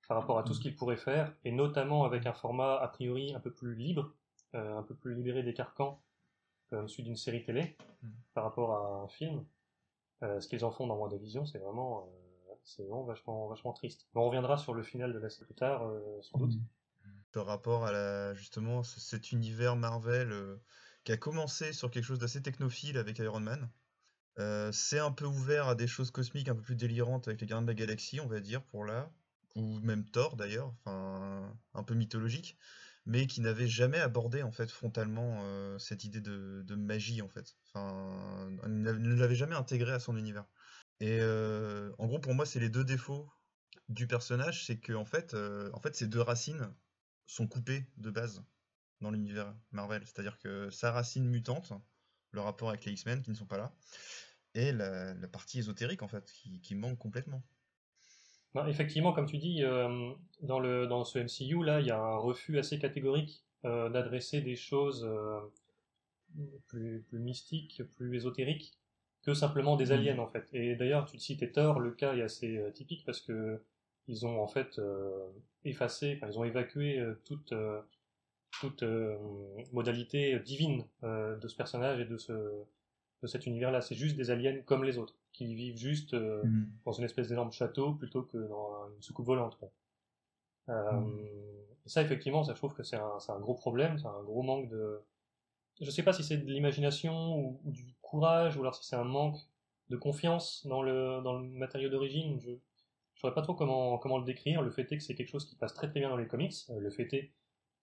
[0.07, 3.33] par rapport à tout ce qu'ils pourraient faire, et notamment avec un format a priori
[3.33, 4.11] un peu plus libre,
[4.55, 6.01] euh, un peu plus libéré des carcans,
[6.71, 7.75] comme celui d'une série télé,
[8.33, 9.45] par rapport à un film.
[10.23, 12.07] Euh, ce qu'ils en font dans WandaVision, c'est vraiment,
[12.49, 14.07] euh, c'est vraiment vachement, vachement triste.
[14.13, 16.53] Mais on reviendra sur le final de la série plus tard, euh, sans doute.
[17.33, 20.61] Par rapport à la, justement cet univers Marvel euh,
[21.03, 23.69] qui a commencé sur quelque chose d'assez technophile avec Iron Man.
[24.39, 27.47] Euh, c'est un peu ouvert à des choses cosmiques un peu plus délirantes avec les
[27.47, 29.11] Gardiens de la Galaxie, on va dire, pour là.
[29.55, 32.57] Ou même Thor d'ailleurs, enfin un peu mythologique,
[33.05, 37.55] mais qui n'avait jamais abordé en fait frontalement euh, cette idée de, magie en fait.
[37.67, 40.45] Enfin, ne l'avait jamais intégré à son univers.
[40.99, 43.29] Et euh, en gros, pour moi, c'est les deux défauts
[43.89, 46.71] du personnage, c'est que en fait, euh, en fait, ces deux racines
[47.25, 48.43] sont coupées de base
[49.01, 50.03] dans l'univers Marvel.
[50.05, 51.73] C'est-à-dire que sa racine mutante,
[52.31, 53.73] le rapport avec les X-Men qui ne sont pas là,
[54.53, 57.43] et la, partie ésotérique en fait, qui manque complètement.
[58.67, 60.11] Effectivement, comme tu dis, euh,
[60.41, 64.41] dans, le, dans ce MCU, là, il y a un refus assez catégorique euh, d'adresser
[64.41, 65.39] des choses euh,
[66.67, 68.73] plus, plus mystiques, plus ésotériques,
[69.23, 70.49] que simplement des aliens, en fait.
[70.53, 73.61] Et d'ailleurs, tu citais Thor, le cas est assez typique parce que
[74.07, 75.29] ils ont en fait euh,
[75.63, 77.79] effacé, enfin, ils ont évacué toute, euh,
[78.59, 79.17] toute euh,
[79.71, 83.81] modalité divine euh, de ce personnage et de, ce, de cet univers-là.
[83.81, 86.43] C'est juste des aliens comme les autres, qui vivent juste euh,
[86.85, 89.57] dans une espèce d'énorme château plutôt que dans une soucoupe volante.
[89.57, 89.71] quoi.
[90.69, 91.01] Euh,
[91.85, 94.69] et ça, effectivement, ça, je trouve que c'est un, gros problème, c'est un gros manque
[94.69, 95.01] de...
[95.79, 98.95] Je sais pas si c'est de l'imagination ou, ou du courage, ou alors si c'est
[98.95, 99.39] un manque
[99.89, 102.39] de confiance dans le, dans le matériau d'origine.
[102.39, 102.57] Je ne
[103.15, 104.61] saurais pas trop comment, comment le décrire.
[104.61, 106.53] Le fait est que c'est quelque chose qui passe très très bien dans les comics.
[106.69, 107.31] Euh, le fait est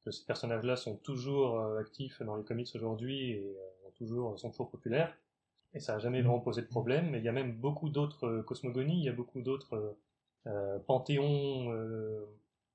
[0.05, 3.57] que ces personnages-là sont toujours actifs dans les comics aujourd'hui et
[3.97, 5.13] toujours, sont toujours populaires.
[5.75, 7.11] Et ça n'a jamais vraiment posé de problème.
[7.11, 9.93] Mais il y a même beaucoup d'autres euh, cosmogonies, il y a beaucoup d'autres euh,
[10.47, 12.25] euh, panthéons euh,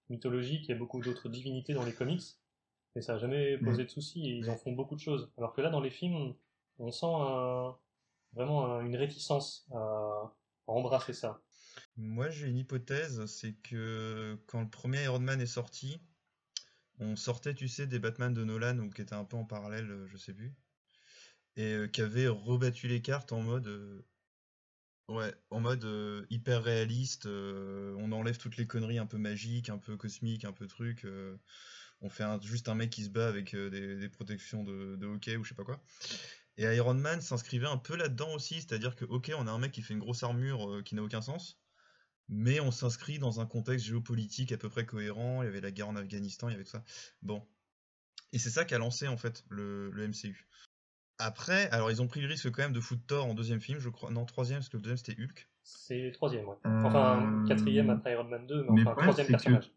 [0.10, 2.22] mythologiques, il y a beaucoup d'autres divinités dans les comics.
[2.96, 5.32] Et ça n'a jamais posé de soucis et ils en font beaucoup de choses.
[5.38, 6.36] Alors que là, dans les films,
[6.80, 7.76] on sent un-
[8.34, 11.42] vraiment un- une réticence à, à embrasser ça.
[11.98, 16.00] Moi, j'ai une hypothèse, c'est que quand le premier Iron Man est sorti,
[17.00, 20.06] on sortait, tu sais, des Batman de Nolan, ou qui étaient un peu en parallèle,
[20.08, 20.54] je sais plus,
[21.56, 24.06] et euh, qui avaient rebattu les cartes en mode, euh,
[25.10, 27.26] ouais, en mode euh, hyper réaliste.
[27.26, 31.06] euh, on enlève toutes les conneries un peu magiques, un peu cosmiques, un peu trucs.
[31.06, 31.38] euh,
[32.02, 35.44] on fait juste un mec qui se bat avec des, protections de, de hockey ou
[35.44, 35.82] je sais pas quoi.
[36.58, 39.72] Et Iron Man s'inscrivait un peu là-dedans aussi, c'est-à-dire que, ok, on a un mec
[39.72, 41.62] qui fait une grosse armure qui n'a aucun sens,
[42.30, 45.44] mais on s'inscrit dans un contexte géopolitique à peu près cohérent.
[45.44, 46.84] Il y avait la guerre en Afghanistan, il y avait tout ça.
[47.22, 47.48] Bon.
[48.34, 50.46] Et c'est ça qui a lancé en fait le MCU.
[51.26, 53.80] Après, alors ils ont pris le risque quand même de foutre Thor en deuxième film,
[53.80, 54.12] je crois.
[54.12, 55.48] Non, troisième, parce que le deuxième c'était Hulk.
[55.64, 56.58] C'est troisième, ouais.
[56.66, 59.72] Enfin, quatrième après Iron Man 2, mais mais enfin, troisième que- personnage.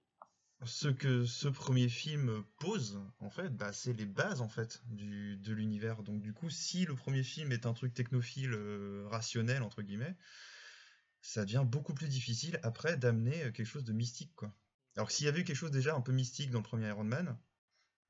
[0.65, 5.37] Ce que ce premier film pose, en fait, bah, c'est les bases en fait du,
[5.37, 6.03] de l'univers.
[6.03, 10.17] Donc du coup, si le premier film est un truc technophile euh, rationnel entre guillemets,
[11.21, 14.53] ça devient beaucoup plus difficile après d'amener euh, quelque chose de mystique quoi.
[14.97, 17.05] Alors s'il y avait eu quelque chose déjà un peu mystique dans le premier Iron
[17.05, 17.37] Man,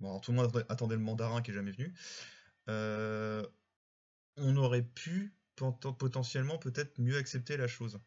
[0.01, 1.91] bon, alors, tout le monde attendait- le mandarin qui est jamais venu, euh,
[2.69, 8.01] on aurait pu poten- potentiellement peut-être mieux accepter la chose.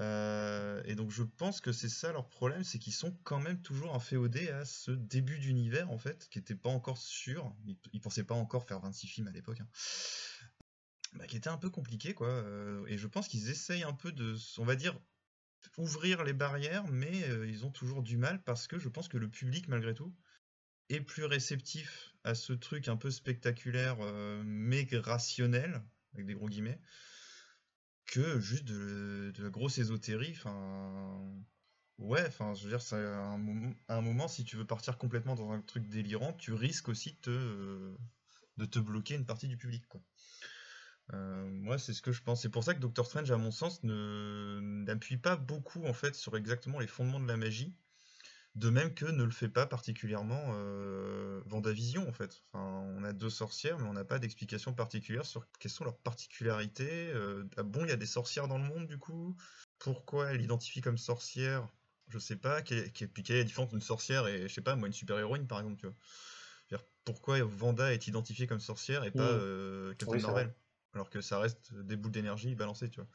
[0.00, 3.60] Euh, et donc je pense que c'est ça leur problème, c'est qu'ils sont quand même
[3.62, 7.52] toujours inféodés à ce début d'univers en fait, qui n'était pas encore sûr.
[7.66, 9.60] Ils, ils pensaient pas encore faire 26 films à l'époque.
[9.60, 9.68] hein.
[11.14, 12.28] Bah, qui était un peu compliqué quoi.
[12.28, 14.98] euh, et je pense qu'ils essayent un peu de, on va dire,
[15.78, 19.18] ouvrir les barrières, mais euh, ils ont toujours du mal parce que je pense que
[19.18, 20.14] le public malgré tout
[20.88, 25.82] est plus réceptif à ce truc un peu spectaculaire euh, mais rationnel
[26.14, 26.80] avec des gros guillemets
[28.08, 30.32] que juste de, la grosse ésotérie.
[30.32, 31.20] Enfin,
[31.98, 35.34] ouais, enfin, je veux dire, un moment, à un moment, si tu veux partir complètement
[35.34, 37.96] dans un truc délirant, tu risques aussi de te,
[38.56, 40.00] de te bloquer une partie du public, quoi.
[41.14, 42.42] Euh, moi, c'est ce que je pense.
[42.42, 46.14] C'est pour ça que Doctor Strange, à mon sens, ne n'appuie pas beaucoup en fait
[46.14, 47.74] sur exactement les fondements de la magie.
[48.54, 52.42] De même que ne le fait pas particulièrement euh, Vendavision en fait.
[52.52, 52.64] Enfin,
[52.96, 57.10] on a deux sorcières, mais on n'a pas d'explication particulière sur quelles sont leurs particularités.
[57.12, 59.36] Euh, ah bon, il y a des sorcières dans le monde du coup?
[59.78, 61.68] Pourquoi elle identifie comme sorcière?
[62.08, 62.62] Je sais pas.
[62.62, 64.94] Quelle, quelle- puis quelle est la différence d'une sorcière et je sais pas moi une
[64.94, 65.94] super héroïne par exemple, tu vois.
[67.04, 69.38] Pourquoi Vanda est identifiée comme sorcière et pas Mm.
[69.38, 70.54] euh, Captain Oui, Marvel?
[70.92, 73.08] Alors que ça reste des boules d'énergie balancées, tu vois.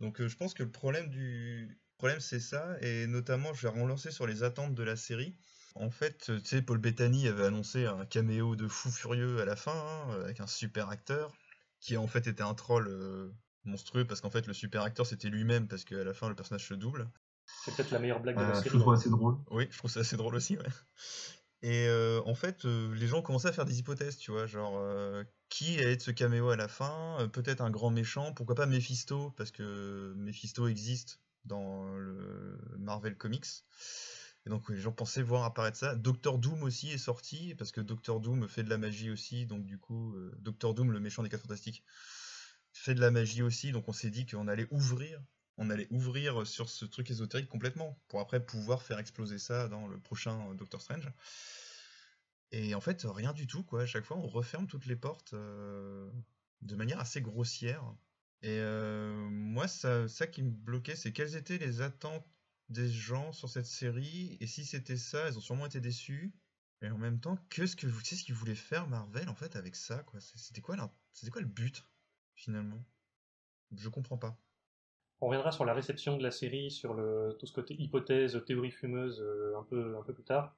[0.00, 3.68] Donc euh, je pense que le problème du problème c'est ça, et notamment je vais
[3.80, 5.36] relancer sur les attentes de la série.
[5.74, 9.44] En fait, euh, tu sais, Paul Bettany avait annoncé un caméo de fou furieux à
[9.44, 11.32] la fin, hein, avec un super acteur,
[11.80, 13.30] qui en fait était un troll euh,
[13.64, 16.66] monstrueux, parce qu'en fait le super acteur c'était lui-même, parce qu'à la fin le personnage
[16.66, 17.10] se double.
[17.64, 18.74] C'est peut-être la meilleure blague de Euh, la je série.
[18.76, 18.96] le trouve hein.
[18.96, 19.36] assez drôle.
[19.50, 20.66] Oui, je trouve ça assez drôle aussi, ouais.
[21.62, 24.78] Et euh, en fait, euh, les gens commençaient à faire des hypothèses, tu vois, genre
[24.78, 28.54] euh, qui allait être ce caméo à la fin, euh, peut-être un grand méchant, pourquoi
[28.54, 33.64] pas Mephisto, parce que Mephisto existe dans le Marvel Comics.
[34.46, 35.96] Et donc les gens pensaient voir apparaître ça.
[35.96, 39.64] Doctor Doom aussi est sorti, parce que Doctor Doom fait de la magie aussi, donc
[39.64, 41.84] du coup, euh, Doctor Doom, le méchant des 4 Fantastiques,
[42.72, 45.20] fait de la magie aussi, donc on s'est dit qu'on allait ouvrir
[45.58, 49.88] on allait ouvrir sur ce truc ésotérique complètement, pour après pouvoir faire exploser ça dans
[49.88, 51.10] le prochain euh, Doctor Strange.
[52.52, 53.82] Et en fait, rien du tout, quoi.
[53.82, 56.08] À chaque fois, on referme toutes les portes euh,
[56.62, 57.82] de manière assez grossière.
[58.42, 62.26] Et euh, moi, ça, ça qui me bloquait, c'est quelles étaient les attentes
[62.68, 66.34] des gens sur cette série, et si c'était ça, ils ont sûrement été déçus.
[66.82, 69.74] Et en même temps, qu'est-ce que vous, qu'est-ce qu'ils voulaient faire Marvel en fait avec
[69.74, 70.20] ça, quoi?
[70.20, 70.76] C'était quoi,
[71.12, 71.84] c'était quoi le but
[72.34, 72.84] finalement?
[73.76, 74.38] Je comprends pas.
[75.20, 76.94] On reviendra sur la réception de la série, sur
[77.38, 80.54] tout ce côté hypothèse, théorie fumeuse euh, un, peu, un peu plus tard.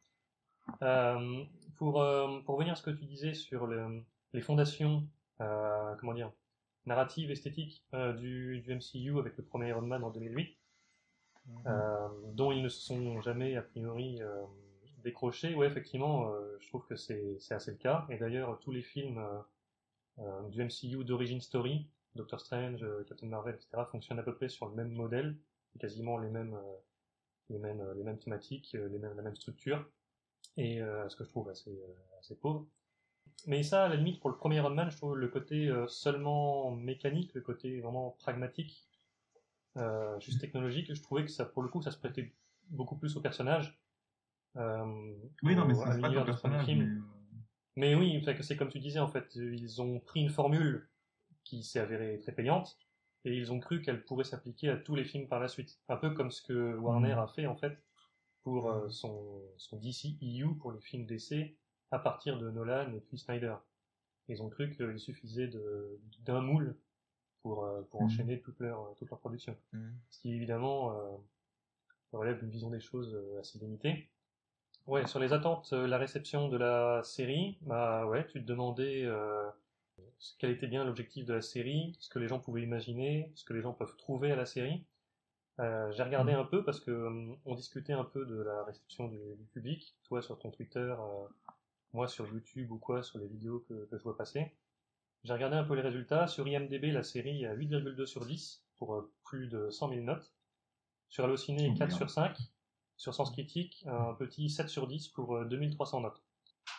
[0.82, 1.44] Euh,
[1.76, 4.02] pour, euh, pour revenir à ce que tu disais sur le-
[4.34, 6.32] les fondations, comment dire,
[6.90, 10.58] narratives, esthétiques euh, du, du MCU avec le premier Iron Man en 2008,
[11.66, 14.42] euh, dont ils ne se sont jamais a priori euh,
[15.04, 18.06] décrochés, ouais effectivement, je trouve que c'est assez le cas.
[18.10, 19.24] Et d'ailleurs, tous les films
[20.50, 24.74] du MCU d'origin story, Doctor Strange, Captain Marvel, etc., fonctionnent à peu près sur le
[24.74, 25.38] même modèle,
[25.78, 26.58] quasiment les mêmes,
[27.48, 29.82] les mêmes, les mêmes thématiques, les mêmes, la même structure,
[30.58, 31.80] et ce que je trouve assez,
[32.18, 32.66] assez pauvre.
[33.46, 35.86] Mais ça, à la limite, pour le premier Iron Man, je trouve le côté euh,
[35.88, 38.86] seulement mécanique, le côté vraiment pragmatique,
[39.76, 42.32] euh, juste technologique, je trouvais que ça, pour le coup, ça se prêtait
[42.68, 43.78] beaucoup plus au personnage.
[44.56, 46.80] Euh, Oui, non, mais c'est pas premier personnage, film.
[46.80, 46.84] mais...
[46.86, 47.00] euh,
[47.76, 50.88] Mais oui, c'est comme tu disais, en fait, ils ont pris une formule
[51.44, 52.78] qui s'est avérée très payante,
[53.24, 55.80] et ils ont cru qu'elle pourrait s'appliquer à tous les films par la suite.
[55.88, 57.18] Un peu comme ce que Warner Mhm.
[57.18, 57.78] a fait, en fait,
[58.42, 61.54] pour euh, son, son DC EU, pour les films DC,
[61.90, 63.54] à partir de Nolan et puis Snyder.
[64.28, 65.50] Ils ont cru qu'il suffisait
[66.24, 66.76] d'un moule
[67.42, 68.06] pour, euh, pour Mhm.
[68.06, 69.56] enchaîner toute leur, toute leur production.
[70.10, 71.16] Ce qui, évidemment, euh,
[72.12, 74.08] relève d'une vision des choses euh, assez limitée.
[74.86, 79.04] Ouais, sur les attentes, euh, la réception de la série, bah ouais, tu te demandais
[79.04, 79.48] euh,
[80.38, 83.52] quel était bien l'objectif de la série, ce que les gens pouvaient imaginer, ce que
[83.52, 84.84] les gens peuvent trouver à la série.
[85.60, 89.08] Euh, j'ai regardé un peu parce que hum, on discutait un peu de la réception
[89.08, 91.26] du, du public, toi sur ton Twitter, euh,
[91.92, 94.52] moi sur YouTube ou quoi, sur les vidéos que, que je vois passer.
[95.24, 96.26] J'ai regardé un peu les résultats.
[96.26, 100.32] Sur IMDB, la série à 8,2 sur 10 pour euh, plus de 100 000 notes.
[101.08, 101.98] Sur Allociné, Oh, 4 merde.
[101.98, 102.36] sur 5.
[102.96, 106.22] Sur Sens Critique, un petit 7 sur 10 pour euh, 2300 notes.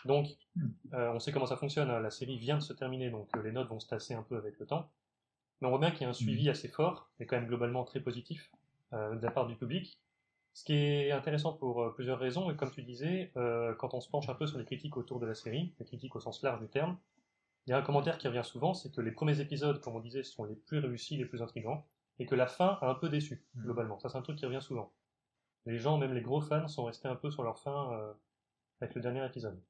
[0.05, 0.67] Donc, Hmm.
[0.93, 1.89] euh, on sait comment ça fonctionne.
[1.89, 1.99] hein.
[1.99, 4.37] La série vient de se terminer, donc euh, les notes vont se tasser un peu
[4.37, 4.89] avec le temps.
[5.61, 7.83] Mais on voit bien qu'il y a un suivi assez fort, et quand même globalement
[7.83, 8.51] très positif,
[8.93, 9.99] euh, de la part du public.
[10.53, 14.01] Ce qui est intéressant pour euh, plusieurs raisons, et comme tu disais, euh, quand on
[14.01, 16.41] se penche un peu sur les critiques autour de la série, les critiques au sens
[16.43, 16.97] large du terme,
[17.67, 19.99] il y a un commentaire qui revient souvent, c'est que les premiers épisodes, comme on
[19.99, 21.85] disait, sont les plus réussis, les plus intrigants,
[22.19, 23.99] et que la fin a un peu déçu, globalement.
[23.99, 24.91] Ça, c'est un truc qui revient souvent.
[25.65, 28.13] Les gens, même les gros fans, sont restés un peu sur leur fin euh,
[28.81, 29.61] avec le dernier épisode.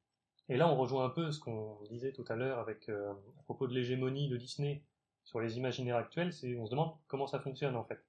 [0.50, 3.44] Et là, on rejoint un peu ce qu'on disait tout à l'heure avec euh, à
[3.44, 4.84] propos de l'hégémonie de Disney
[5.24, 8.04] sur les imaginaires actuels, c'est on se demande comment ça fonctionne en fait.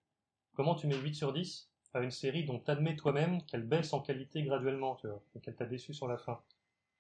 [0.55, 4.01] Comment tu mets 8 sur 10 à une série dont t'admets toi-même qu'elle baisse en
[4.01, 6.41] qualité graduellement, tu vois, et qu'elle t'a déçu sur la fin.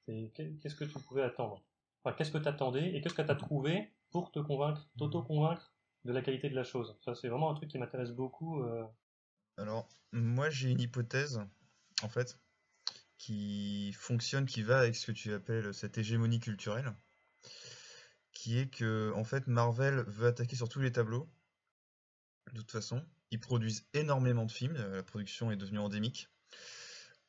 [0.06, 1.62] Qu'est-ce que tu pouvais attendre?
[2.16, 5.72] Qu'est-ce que t'attendais et qu'est-ce que t'as trouvé pour te convaincre, t'auto-convaincre
[6.04, 6.96] de la qualité de la chose?
[7.04, 8.62] Ça, c'est vraiment un truc qui m'intéresse beaucoup.
[8.62, 8.84] euh,
[9.56, 11.40] Alors, moi j'ai une hypothèse,
[12.02, 12.38] en fait,
[13.18, 16.92] qui fonctionne, qui va avec ce que tu appelles cette hégémonie culturelle,
[18.32, 21.30] qui est que, en fait, Marvel veut attaquer sur tous les tableaux,
[22.52, 23.04] de toute façon.
[23.32, 26.28] Ils produisent énormément de films, euh, la production est devenue endémique.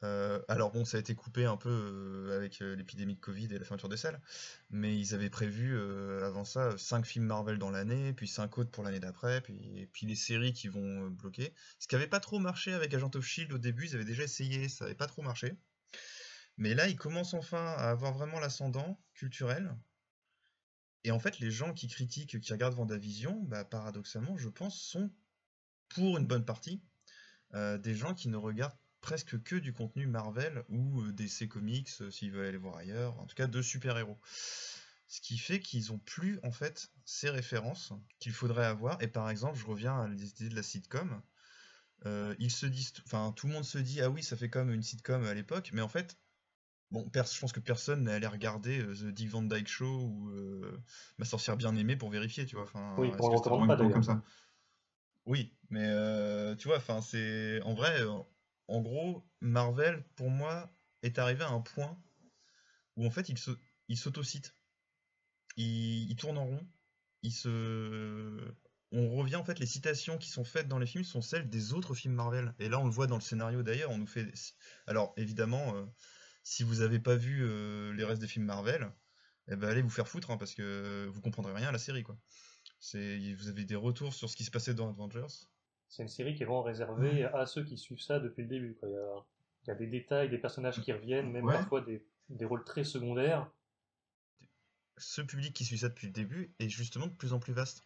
[0.04, 3.58] Euh, alors bon, ça a été coupé un peu euh, avec l'épidémie de Covid et
[3.58, 4.20] la fermeture des salles,
[4.70, 5.80] mais ils avaient prévu
[6.22, 10.16] avant ça 5 films Marvel dans l'année, puis 5 autres pour l'année d'après, puis, les
[10.16, 11.54] séries qui vont bloquer.
[11.80, 14.24] Ce qui avait pas trop marché avec Agent of Shield au début, ils avaient déjà
[14.24, 15.56] essayé, ça avait pas trop marché.
[16.58, 19.74] Mais là, ils commencent enfin à avoir vraiment l'ascendant culturel.
[21.06, 25.10] Et en fait, les gens qui critiquent, qui regardent Vendavision, bah, paradoxalement, je pense, sont
[25.94, 26.82] pour une bonne partie
[27.54, 31.90] euh, des gens qui ne regardent presque que du contenu Marvel ou euh, DC Comics
[32.02, 34.20] euh, s'ils veulent aller voir ailleurs, en tout cas de super-héros.
[35.08, 39.02] Ce qui fait qu'ils ont plus en fait ces références qu'il faudrait avoir.
[39.02, 41.22] Et par exemple, je reviens à l'idée de la sitcom.
[42.06, 44.72] Euh, ils se disent, enfin tout le monde se dit ah oui ça fait comme
[44.72, 46.18] une sitcom à l'époque, mais en fait
[46.94, 50.30] Bon, je pense que personne n'est allé regarder euh, The Dick Van Dyke Show ou
[50.30, 50.80] euh,
[51.18, 52.66] Ma sorcière bien aimée pour vérifier, tu vois.
[52.66, 54.22] Enfin, Oui, est-ce pour que c'était vraiment pas une comme ça?
[55.26, 58.12] Oui, mais euh, tu vois, enfin, c'est en vrai, euh,
[58.68, 60.70] en gros, Marvel pour moi
[61.02, 61.98] est arrivé à un point
[62.98, 63.52] où en fait il se,
[63.88, 64.54] il s'autocite,
[65.58, 66.68] il, tourne en rond,
[67.22, 68.54] il se,
[68.92, 71.74] on revient en fait les citations qui sont faites dans les films sont celles des
[71.74, 72.54] autres films Marvel.
[72.60, 74.32] Et là on le voit dans le scénario d'ailleurs, on nous fait,
[74.88, 75.86] alors évidemment, euh,
[76.44, 77.48] si vous avez pas vu
[77.96, 78.92] les restes des films Marvel,
[79.48, 82.04] eh ben allez vous faire foutre hein, parce que vous comprendrez rien à la série
[82.04, 82.18] quoi.
[82.92, 85.26] Vous avez des retours sur ce qui se passait dans Avengers?
[85.88, 88.76] C'est une série qui est vraiment réservée à ceux qui suivent ça depuis le début.
[88.76, 88.90] quoi.
[88.90, 89.24] Il, y a,
[89.64, 91.54] il y a des détails, des personnages qui reviennent, même Ouais.
[91.54, 93.50] parfois des, des rôles très secondaires.
[94.98, 97.84] ce public qui suit ça depuis le début est justement de plus en plus vaste.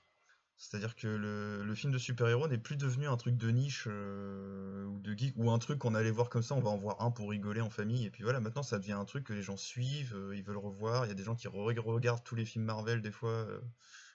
[0.57, 4.85] C'est-à-dire que le, le film de super-héros n'est plus devenu un truc de niche euh,
[4.85, 7.01] ou de geek ou un truc qu'on allait voir comme ça, on va en voir
[7.01, 9.43] un pour rigoler en famille et puis voilà, maintenant ça devient un truc que les
[9.43, 12.35] gens suivent, euh, ils veulent revoir, il y a des gens qui re- regardent tous
[12.35, 13.61] les films Marvel des fois euh,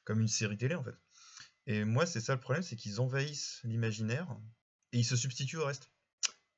[0.04, 0.94] comme une série télé en fait.
[1.66, 4.36] Et moi c'est ça le problème, c'est qu'ils envahissent l'imaginaire
[4.92, 5.92] et ils se substituent au reste.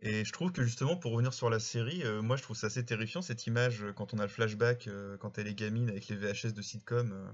[0.00, 2.66] Et je trouve que justement, pour revenir sur la série, euh, moi je trouve ça
[2.66, 5.88] assez terrifiant cette image euh, quand on a le flashback, euh, quand elle est gamine
[5.88, 7.32] avec les VHS de sitcom,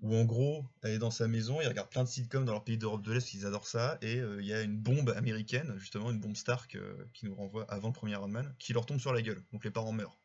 [0.00, 2.64] où en gros, elle est dans sa maison, ils regardent plein de sitcoms dans leur
[2.64, 6.10] pays d'Europe de l'Est, ils adorent ça, et il y a une bombe américaine, justement
[6.10, 6.76] une bombe Stark,
[7.14, 9.44] qui nous renvoie avant le premier Iron Man, qui leur tombe sur la gueule.
[9.52, 10.18] Donc les parents meurent.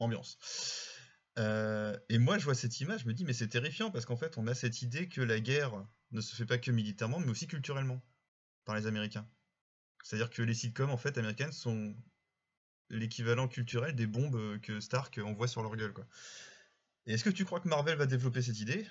[0.00, 0.36] Ambiance.
[1.38, 4.16] Euh, et moi je vois cette image, je me dis mais c'est terrifiant parce qu'en
[4.16, 5.72] fait on a cette idée que la guerre
[6.10, 8.02] ne se fait pas que militairement, mais aussi culturellement,
[8.64, 9.26] par les Américains.
[10.04, 11.96] C'est-à-dire que les sitcoms en fait américaines sont
[12.90, 16.06] l'équivalent culturel des bombes que Stark envoie sur leur gueule quoi.
[17.06, 18.86] Et est-ce que tu crois que Marvel va développer cette idée?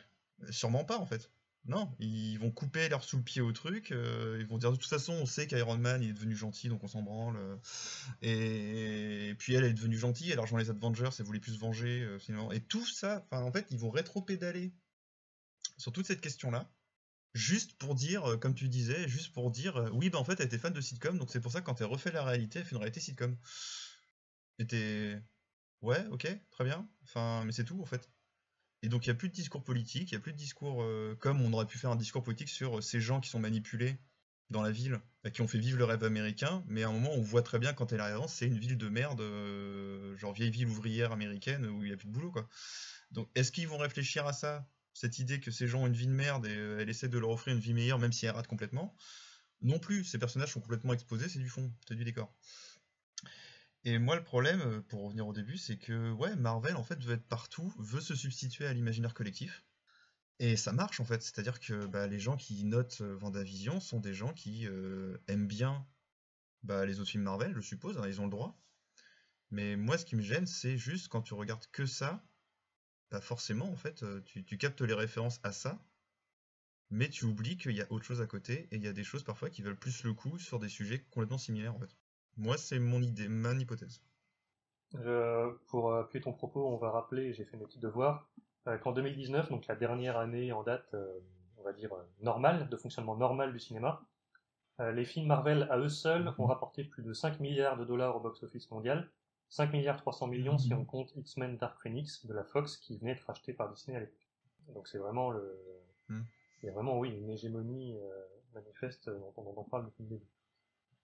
[0.49, 1.31] Sûrement pas en fait.
[1.65, 4.77] Non, ils vont couper leur sous le pied au truc, euh, ils vont dire de
[4.77, 7.37] toute façon on sait qu'Iron Man est devenu gentil donc on s'en branle.
[7.37, 7.57] euh,
[8.23, 9.35] et...
[9.37, 12.01] puis elle, est devenue gentille, elle a rejoint les Avengers, elle voulait plus se venger
[12.01, 12.51] euh, finalement.
[12.51, 14.73] Et tout ça, en fait ils vont rétro-pédaler
[15.77, 16.71] sur toute cette question-là.
[17.33, 20.57] Juste pour dire, comme tu disais, juste pour dire, oui, bah en fait, elle était
[20.57, 22.71] fan de sitcom, donc c'est pour ça que quand elle refait la réalité, elle fait
[22.71, 23.37] une réalité sitcom.
[24.59, 25.15] Et.
[25.81, 26.87] Ouais, ok, très bien.
[27.03, 28.09] Enfin, mais c'est tout en fait.
[28.81, 30.81] Et donc il n'y a plus de discours politique, il n'y a plus de discours
[30.83, 33.39] euh, comme on aurait pu faire un discours politique sur euh, ces gens qui sont
[33.39, 33.97] manipulés
[34.49, 37.11] dans la ville, euh, qui ont fait vivre le rêve américain, mais à un moment
[37.13, 40.51] on voit très bien quand elle arrive, c'est une ville de merde, euh, genre vieille
[40.51, 42.49] ville ouvrière américaine où il n'y a plus de boulot quoi.
[43.11, 46.07] Donc est-ce qu'ils vont réfléchir à ça Cette idée que ces gens ont une vie
[46.07, 48.47] de merde et elle essaie de leur offrir une vie meilleure même si elle rate
[48.47, 48.95] complètement?
[49.61, 52.33] Non plus, ces personnages sont complètement exposés, c'est du fond, c'est du décor.
[53.83, 57.03] Et moi, le problème, euh, pour revenir au début, c'est que ouais, Marvel en fait
[57.03, 59.63] veut être partout, veut se substituer à l'imaginaire collectif.
[60.39, 63.99] Et ça marche en fait, c'est-à-dire que bah, les gens qui notent euh, Vendavision sont
[63.99, 65.87] des gens qui euh, aiment bien
[66.63, 68.59] bah, les autres films Marvel, je suppose, hein, ils ont le droit.
[69.51, 72.25] Mais moi, ce qui me gêne, c'est juste quand tu regardes que ça,
[73.11, 75.83] bah forcément, en fait, tu, tu captes les références à ça,
[76.89, 79.03] mais tu oublies qu'il y a autre chose à côté, et il y a des
[79.03, 82.00] choses parfois qui valent plus le coup sur des sujets complètement similaires en fait.
[82.37, 84.01] Moi, c'est mon idée, mon hypothèse.
[84.93, 88.27] Je- pour appuyer ton propos, on va rappeler, j'ai fait mes petits devoirs,
[88.67, 91.19] euh, qu'en 2019, donc la dernière année en date, euh,
[91.57, 94.01] on va dire, euh, normale, de fonctionnement normal du cinéma,
[94.95, 98.19] les films Marvel à eux seuls ont rapporté plus de 5 milliards de dollars au
[98.19, 99.11] box-office mondial,
[99.49, 103.13] 5 milliards 300 millions si on compte X-Men Dark Phoenix de la Fox qui venait
[103.13, 104.27] d'être acheté par Disney à l'époque.
[104.73, 105.55] Donc c'est vraiment le...
[106.09, 106.21] Hmm.
[106.63, 107.95] Il y a vraiment, oui, une hégémonie
[108.55, 110.25] manifeste dont on, dont on parle depuis le début.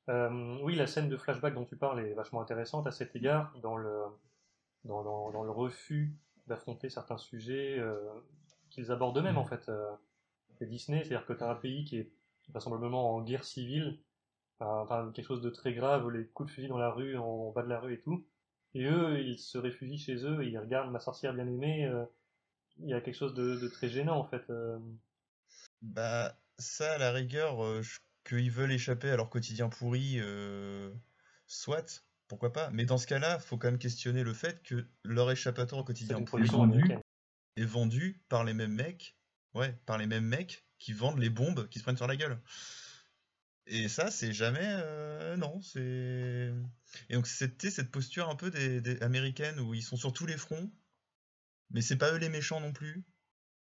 [0.09, 3.53] Euh, oui, la scène de flashback dont tu parles est vachement intéressante à cet égard,
[3.61, 4.03] dans le,
[4.85, 6.13] dans, dans, dans le refus
[6.47, 7.99] d'affronter certains sujets euh,
[8.69, 9.69] qu'ils abordent eux-mêmes en fait.
[9.69, 9.91] Euh,
[10.57, 12.11] c'est Disney, c'est-à-dire que tu as un pays qui est
[12.49, 13.99] vraisemblablement en guerre civile,
[14.59, 17.51] enfin quelque chose de très grave, les coups de fusil dans la rue, en, en
[17.51, 18.25] bas de la rue et tout,
[18.73, 22.05] et eux, ils se réfugient chez eux, et ils regardent ma sorcière bien aimée, euh,
[22.79, 24.43] il y a quelque chose de, de très gênant en fait.
[25.81, 30.93] Bah, ça, à la rigueur, je- qu'ils veulent échapper à leur quotidien pourri, euh,
[31.45, 32.69] soit, pourquoi pas.
[32.71, 36.21] Mais dans ce cas-là, faut quand même questionner le fait que leur échappatoire au quotidien
[36.21, 36.47] pourri
[37.55, 39.17] est vendu par les mêmes mecs,
[39.53, 42.39] ouais, par les mêmes mecs qui vendent les bombes qui se prennent sur la gueule.
[43.65, 46.53] Et ça, c'est jamais, euh, non, c'est.
[47.09, 50.25] Et donc c'était cette posture un peu des, des américaines où ils sont sur tous
[50.25, 50.71] les fronts,
[51.71, 53.03] mais c'est pas eux les méchants non plus,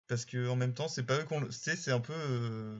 [0.06, 2.78] parce que en même temps, c'est pas eux qu'on, c'est un peu, euh,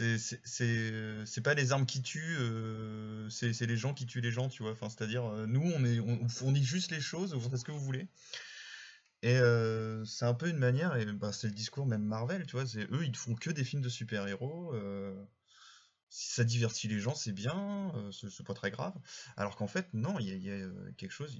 [0.00, 4.48] Euh, c'est pas les armes qui tuent, euh, c'est les gens qui tuent les gens,
[4.48, 4.72] tu vois.
[4.72, 7.72] Enfin, c'est-à-dire, euh, nous, on est, on fournit juste les choses, vous faites ce que
[7.72, 8.08] vous voulez.
[9.22, 12.52] Et euh, c'est un peu une manière, et bah, c'est le discours même Marvel, tu
[12.52, 12.64] vois.
[12.76, 14.74] Eux, ils font que des films de super-héros.
[16.10, 18.94] si ça divertit les gens, c'est bien, c'est pas très grave.
[19.36, 21.36] Alors qu'en fait, non, il y a, quelque chose,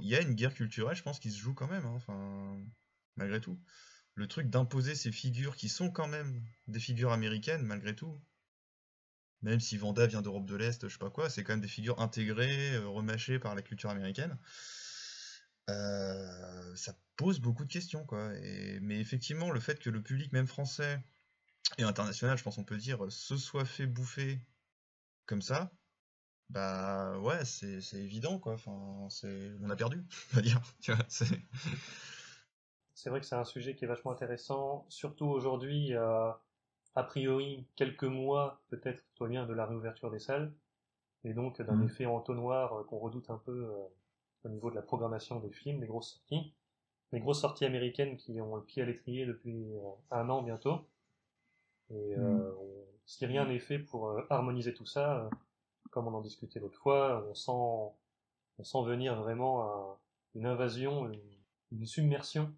[0.00, 2.58] il y a une guerre culturelle, je pense, qui se joue quand même, hein, enfin,
[3.16, 3.58] malgré tout.
[4.14, 8.20] Le truc d'imposer ces figures qui sont quand même des figures américaines, malgré tout.
[9.40, 11.68] Même si Vanda vient d'Europe de l'Est, je sais pas quoi, c'est quand même des
[11.68, 14.38] figures intégrées, euh, remâchées par la culture américaine.
[15.70, 18.32] Euh, ça pose beaucoup de questions, quoi.
[18.80, 21.02] Mais effectivement, le fait que le public, même français
[21.78, 24.40] et international, je pense on peut dire, se soit fait bouffer
[25.26, 25.72] comme ça,
[26.50, 28.54] bah ouais, c'est évident, quoi.
[28.54, 30.60] Enfin, on a perdu, on va dire.
[30.80, 31.04] Tu vois,
[32.94, 33.10] c'est...
[33.10, 36.40] Vrai que c'est un sujet qui est vachement intéressant, surtout aujourd'hui, à
[36.94, 40.52] a priori quelques mois peut-être tout bien de la réouverture des salles,
[41.24, 41.86] et donc d'un Mhm.
[41.86, 43.88] effet entonnoir euh, qu'on redoute un peu euh,
[44.44, 46.54] au niveau de la programmation des films, des grosses sorties.
[47.12, 49.80] Les grosses sorties américaines qui ont le pied à l'étrier depuis euh,
[50.10, 50.80] un an bientôt.
[51.90, 55.30] Et euh, on- si rien n'est fait pour euh, harmoniser tout ça, euh,
[55.90, 57.94] comme on en discutait l'autre fois, on sent,
[58.58, 59.62] on sent venir vraiment
[59.92, 59.96] un-
[60.34, 61.20] une invasion, une,
[61.72, 62.52] une submersion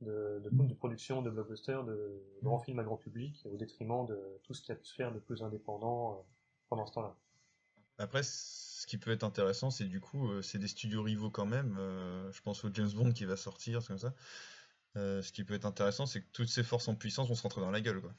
[0.00, 4.18] de, de, de production, de blockbusters, de grands films à grand public, au détriment de
[4.42, 6.22] tout ce qui a pu se faire de plus indépendant euh,
[6.68, 7.14] pendant ce temps-là.
[7.98, 11.46] Après, ce qui peut être intéressant, c'est du coup, euh, c'est des studios rivaux quand
[11.46, 11.76] même.
[11.78, 14.14] euh, je pense au James Bond qui va sortir, comme ça.
[14.94, 17.60] Ce qui peut être intéressant, c'est que toutes ces forces en puissance vont se rentrer
[17.60, 18.12] dans la gueule, quoi.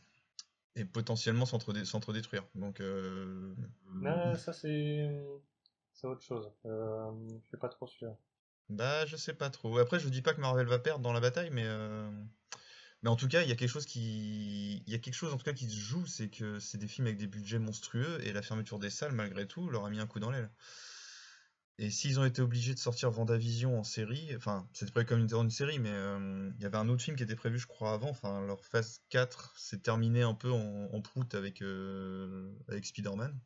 [0.75, 2.43] Et potentiellement s'entre- s'entre-détruire.
[2.53, 3.55] Donc, euh,
[3.95, 5.25] Mais ça, c'est
[5.91, 6.51] c'est autre chose.
[6.65, 7.11] Euh,
[7.41, 8.15] je suis pas trop sûr.
[8.69, 9.77] Bah, je sais pas trop.
[9.77, 12.09] Après, je dis pas que Marvel va perdre dans la bataille, mais euh,
[13.03, 15.33] mais en tout cas, il y a quelque chose qui, il y a quelque chose
[15.33, 18.19] en tout cas qui se joue, c'est que c'est des films avec des budgets monstrueux
[18.25, 20.51] et la fermeture des salles, malgré tout, leur a mis un coup dans l'aile.
[21.79, 25.31] Et s'ils ont été obligés de sortir Vendavision en série, enfin, c'était prévu comme une,
[25.31, 27.93] une série, mais euh, il y avait un autre film qui était prévu, je crois,
[27.93, 28.09] avant.
[28.09, 33.39] Enfin, leur phase 4 s'est terminée un peu en, en prout avec euh, avec Spider-Man,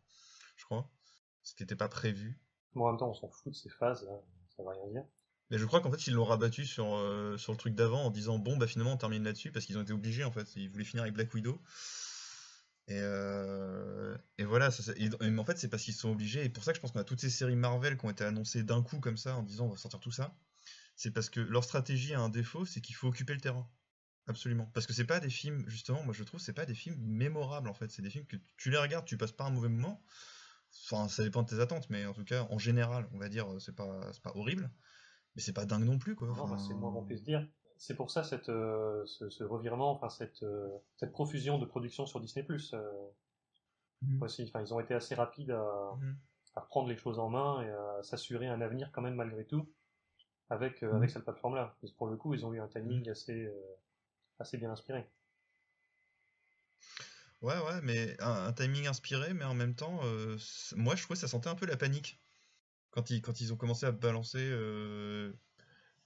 [0.56, 0.90] je crois.
[1.44, 2.40] Ce qui n'était pas prévu.
[2.74, 4.14] Bon, en même temps, on s'en fout de ces phases, là.
[5.50, 8.10] Mais je crois qu'en fait ils l'ont rabattu sur, euh, sur le truc d'avant en
[8.10, 10.70] disant bon bah finalement on termine là-dessus parce qu'ils ont été obligés en fait, ils
[10.70, 11.62] voulaient finir avec Black Widow.
[12.88, 16.72] Et, euh, et voilà, et en fait c'est parce qu'ils sont obligés, et pour ça
[16.72, 19.00] que je pense qu'on a toutes ces séries Marvel qui ont été annoncées d'un coup
[19.00, 20.36] comme ça en disant on va sortir tout ça.
[20.96, 23.68] C'est parce que leur stratégie a un défaut, c'est qu'il faut occuper le terrain.
[24.28, 24.70] Absolument.
[24.74, 27.70] Parce que c'est pas des films, justement, moi je trouve, c'est pas des films mémorables
[27.70, 27.90] en fait.
[27.92, 30.04] C'est des films que tu les regardes, tu passes pas un mauvais moment.
[30.86, 33.48] Enfin, ça dépend de tes attentes, mais en tout cas, en général, on va dire,
[33.60, 34.72] c'est pas, c'est pas horrible.
[35.36, 36.30] Mais c'est pas dingue non plus, quoi.
[36.50, 37.48] Bah, c'est moins qu'on puisse dire.
[37.78, 42.06] C'est pour ça cette, euh, ce, ce revirement, enfin cette, euh, cette profusion de production
[42.06, 42.46] sur Disney+.
[42.74, 43.10] Euh,
[44.02, 44.20] Mhm.
[44.22, 46.22] aussi, enfin, ils ont été assez rapides à, Mhm.
[46.56, 49.74] à reprendre les choses en main et à s'assurer un avenir quand même malgré tout
[50.50, 50.98] avec, euh, Mhm.
[50.98, 51.78] avec cette plateforme-là.
[51.82, 53.54] Parce que Pour le coup, ils ont eu un timing assez, euh,
[54.40, 55.10] assez bien inspiré.
[57.42, 60.38] Ouais, ouais, mais un, timing inspiré, mais en même temps, euh,
[60.76, 62.20] moi je trouvais que ça sentait un peu la panique
[62.92, 64.40] quand ils, quand ils ont commencé à balancer.
[64.42, 65.34] euh,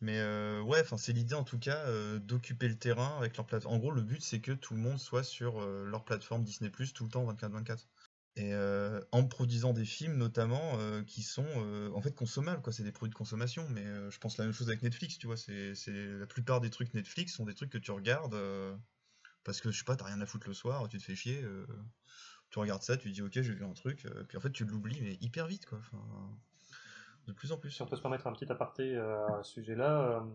[0.01, 1.85] Mais euh, ouais, enfin c'est l'idée en tout cas
[2.19, 3.75] d'occuper le terrain avec leur plateforme.
[3.75, 6.93] En gros, le but c'est que tout le monde soit sur leur plateforme Disney Plus
[6.93, 7.87] tout le temps 24-24.
[8.37, 8.53] Et
[9.11, 11.47] en produisant des films notamment qui sont
[11.95, 12.73] en fait consommables, quoi.
[12.73, 15.37] C'est des produits de consommation, mais je pense la même chose avec Netflix, tu vois.
[15.37, 18.35] C'est la plupart des trucs Netflix sont des trucs que tu regardes.
[19.45, 21.41] Parce que je sais pas, t'as rien à foutre le soir, tu te fais chier,
[21.43, 21.65] euh,
[22.49, 24.65] tu regardes ça, tu dis ok, j'ai vu un truc, euh, puis en fait tu
[24.65, 25.79] l'oublies, mais hyper vite quoi.
[27.27, 27.71] De plus en plus.
[27.71, 30.25] Si on peut se permettre un petit aparté euh, à ce sujet-là,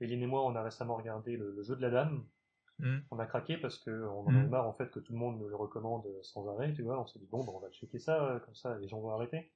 [0.00, 2.24] Eline et moi, on a récemment regardé le, le jeu de la dame.
[2.78, 3.02] Mhm.
[3.10, 4.50] On a craqué parce que on en avait Mhm.
[4.50, 7.00] marre en fait que tout le monde nous le recommande sans arrêt, tu vois.
[7.00, 9.52] On s'est dit bon, ben, on va checker ça, comme ça les gens vont arrêter.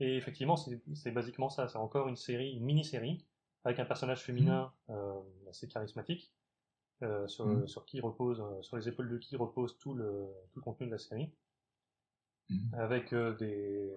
[0.00, 1.68] Et effectivement, c'est c'est basiquement ça.
[1.68, 3.26] C'est encore une série, une mini-série
[3.64, 5.20] avec un personnage féminin euh,
[5.50, 6.32] assez charismatique,
[7.02, 7.68] euh, sur, Mhm.
[7.68, 10.86] sur qui repose, euh, sur les épaules de qui repose tout le tout le contenu
[10.86, 11.34] de la série,
[12.72, 13.92] avec euh, des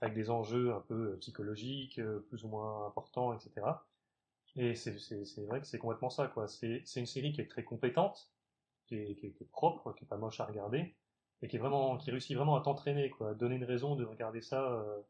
[0.00, 3.88] avec des enjeux un peu psychologiques, euh, plus ou moins importants, etc.
[4.56, 6.48] Et c'est c'est- c'est vrai que c'est complètement ça, quoi.
[6.48, 8.32] C'est c'est une série qui est très compétente,
[8.86, 10.96] qui est, qui est- qui est propre, qui est pas moche à regarder,
[11.42, 14.04] et qui est vraiment, qui réussit vraiment à t'entraîner, quoi, à donner une raison de
[14.06, 15.02] regarder ça, euh,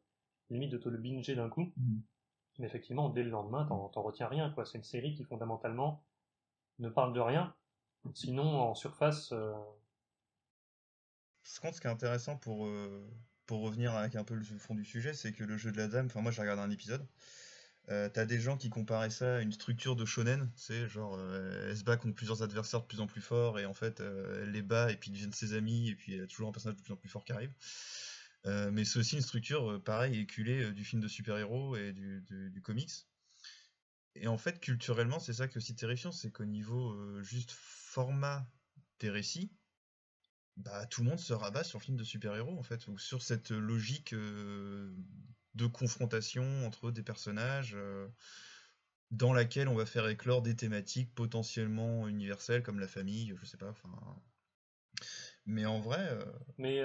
[0.51, 1.73] limite de te le binger d'un coup.
[2.61, 4.65] Mais effectivement, dès le lendemain, t'en t'en retiens rien, quoi.
[4.65, 6.05] C'est une série qui fondamentalement
[6.81, 7.55] ne parle de rien,
[8.15, 9.33] sinon en surface.
[9.33, 9.53] euh,
[11.43, 13.07] ce qui est intéressant pour, euh,
[13.47, 15.89] pour revenir avec un peu le fond du sujet, c'est que le jeu de la
[15.89, 17.07] dame, enfin moi j'ai regardé un épisode,
[17.91, 21.71] Euh, T'as des gens qui comparaient ça à une structure de shonen, c'est genre euh,
[21.71, 24.53] elle se bat contre plusieurs adversaires de plus en plus forts et en fait elle
[24.53, 26.83] les bat et puis deviennent ses amis et puis y a toujours un personnage de
[26.83, 27.53] plus en plus fort qui arrive.
[28.47, 33.10] Mais c'est aussi une structure euh, pareil éculée du film de super-héros et du comics.
[34.15, 37.53] Et en fait culturellement c'est ça qui est aussi terrifiant, c'est qu'au niveau euh, juste
[37.53, 38.47] format
[38.99, 39.53] des récits,
[40.57, 43.23] bah tout le monde se rabat sur le film de super-héros en fait, ou sur
[43.23, 44.95] cette logique euh,
[45.55, 48.09] de confrontation entre des personnages euh,
[49.11, 53.57] dans laquelle on va faire éclore des thématiques potentiellement universelles comme la famille, je sais
[53.57, 53.91] pas, enfin.
[55.47, 56.19] Mais en vrai.
[56.59, 56.83] Mais,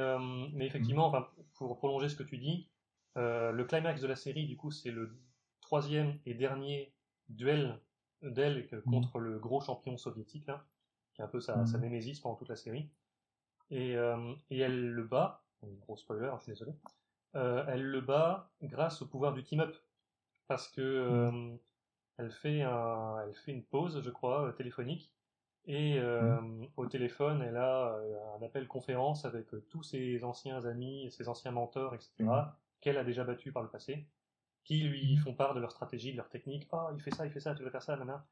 [0.54, 1.14] mais effectivement,
[1.54, 2.72] pour prolonger ce que tu dis,
[3.16, 5.22] le climax de la série, du coup, c'est le
[5.62, 6.95] troisième et dernier
[7.30, 7.80] duel
[8.22, 10.66] d'elle que- contre le gros champion soviétique, là,
[11.14, 11.66] qui est un peu sa, Mhm.
[11.68, 12.90] sa némésis pendant toute la série.
[13.72, 16.74] Et, euh, et elle le bat, gros spoiler, je suis désolé,
[17.36, 19.76] euh, elle le bat grâce au pouvoir du team-up.
[20.48, 21.56] Parce que euh,
[22.18, 25.14] elle, fait un, elle fait une pause, je crois, téléphonique.
[25.68, 26.40] Et euh,
[26.78, 27.98] au téléphone, elle a
[28.40, 32.14] un appel conférence avec tous ses anciens amis, ses anciens mentors, etc.,
[32.82, 34.06] qu'elle a déjà battus par le passé,
[34.66, 36.68] qui lui font part de leur stratégie, de leur technique.
[36.74, 38.26] Ah, il fait ça, il fait ça, tu dois faire ça, nana.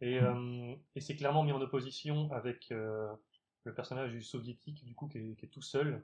[0.00, 3.12] Et, euh, et c'est clairement mis en opposition avec euh,
[3.64, 6.02] le personnage du soviétique, du coup, qui est, qui est tout seul.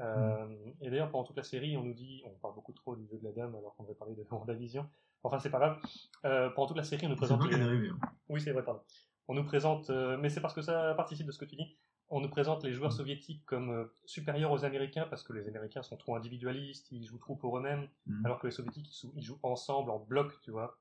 [0.00, 0.46] Euh,
[0.80, 3.18] Et d'ailleurs, pendant toute la série, on nous dit, on parle beaucoup trop du jeu
[3.18, 4.88] de la dame alors qu'on devrait parler de WandaVision.
[5.22, 6.52] Enfin, c'est pas grave.
[6.54, 7.44] Pendant toute la série, on nous présente.
[7.48, 7.98] les- arrivé, hein.
[8.28, 8.80] Oui, c'est vrai, pardon.
[9.28, 11.78] On nous présente, mais c'est parce que ça participe de ce que tu dis.
[12.10, 15.82] On nous présente les joueurs soviétiques comme euh, supérieurs aux Américains parce que les Américains
[15.82, 18.26] sont trop individualistes, ils jouent trop pour eux-mêmes, Mhm.
[18.26, 20.78] alors que les Soviétiques ils, jouent ensemble en bloc, tu vois.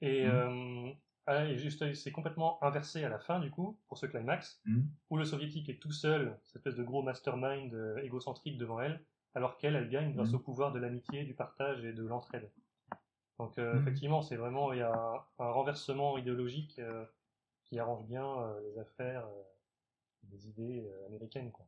[0.00, 0.30] Et, Mhm.
[0.30, 0.92] euh,
[1.26, 4.62] ah, et juste, c'est complètement inversé à la fin du coup pour ce climax
[5.10, 9.04] où le Soviétique est tout seul, cette espèce de gros mastermind euh, égocentrique devant elle,
[9.34, 12.50] alors qu'elle, elle gagne grâce au pouvoir de l'amitié, du partage et de l'entraide.
[13.38, 17.04] Donc euh, effectivement, c'est vraiment il y a un, un renversement idéologique euh,
[17.64, 18.26] qui arrange bien
[18.62, 19.26] les affaires,
[20.30, 21.66] des idées euh, américaines quoi.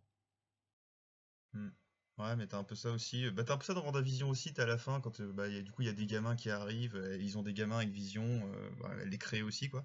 [1.53, 1.71] Hmm.
[2.19, 3.31] Ouais, mais t'as un peu ça aussi.
[3.31, 4.55] Bah, t'as un peu ça dans WandaVision aussi.
[4.55, 6.07] T'as à la fin, quand euh, bah, y a, du coup il y a des
[6.07, 9.43] gamins qui arrivent, euh, ils ont des gamins avec vision, euh, bah, elle les crée
[9.43, 9.85] aussi, quoi.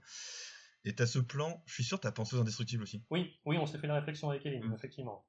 [0.85, 3.03] Et t'as ce plan, je suis sûr, t'as pensé aux Indestructibles aussi.
[3.09, 5.27] Oui, oui, on s'est fait la réflexion avec Eline, effectivement.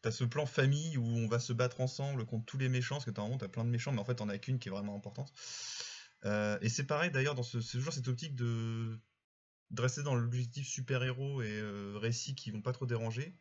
[0.00, 3.04] T'as ce plan famille où on va se battre ensemble contre tous les méchants, parce
[3.04, 4.72] que t'as vraiment t'as plein de méchants, mais en fait t'en as qu'une qui est
[4.72, 5.32] vraiment importante.
[6.24, 8.98] Euh, et c'est pareil d'ailleurs dans ce, c'est toujours cette optique de,
[9.70, 13.36] de rester dans l'objectif super-héros et euh, récits qui vont pas trop déranger.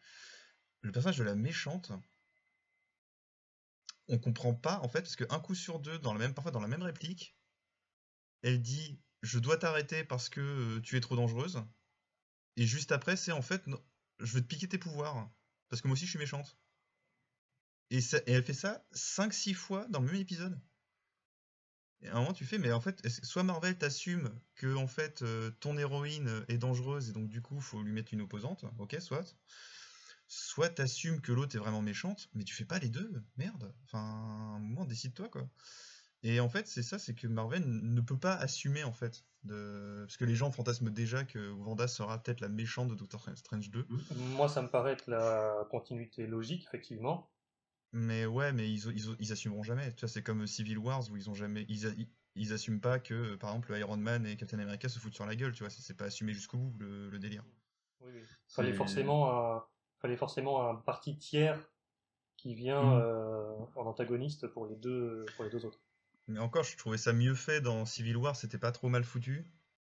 [0.81, 1.91] Le personnage de la méchante,
[4.07, 6.61] on comprend pas en fait, parce qu'un coup sur deux, dans la même, parfois dans
[6.61, 7.35] la même réplique,
[8.41, 11.63] elle dit je dois t'arrêter parce que euh, tu es trop dangereuse.
[12.55, 13.63] Et juste après, c'est en fait
[14.19, 15.29] je veux te piquer tes pouvoirs
[15.69, 16.57] parce que moi aussi je suis méchante.
[17.91, 20.59] Et, ça, et elle fait ça 5-6 fois dans le même épisode.
[22.01, 25.21] Et à un moment tu fais, mais en fait, soit Marvel t'assume que en fait
[25.21, 28.97] euh, ton héroïne est dangereuse et donc du coup faut lui mettre une opposante, ok,
[28.99, 29.35] soit.
[30.27, 33.73] Soit t'assumes que l'autre est vraiment méchante, mais tu fais pas les deux, merde.
[33.85, 35.49] Enfin, un moment décide-toi quoi.
[36.21, 40.17] Et en fait, c'est ça, c'est que Marvel ne peut pas assumer en fait, parce
[40.17, 43.87] que les gens fantasment déjà que Wanda sera peut-être la méchante de Doctor Strange 2.
[44.35, 47.31] Moi, ça me paraît être la continuité logique, effectivement.
[47.91, 49.93] Mais ouais, mais ils, ils, ils assumeront jamais.
[49.93, 52.81] Tu vois, c'est comme Civil Wars où ils ont jamais, ils, a- ils, ils assument
[52.81, 55.53] pas que, par exemple, Iron Man et Captain America se foutent sur la gueule.
[55.53, 57.43] Tu vois, c'est c'est pas assumé jusqu'au bout le, le délire.
[58.01, 58.27] Oui, oui.
[58.49, 59.63] Fallait forcément un,
[59.99, 61.69] fallait forcément un parti tiers
[62.37, 62.99] qui vient Mhm.
[62.99, 65.81] euh, en antagoniste pour les deux, pour les deux autres.
[66.27, 68.33] Mais encore, je trouvais ça mieux fait dans Civil War.
[68.33, 69.43] C'était pas trop mal foutu.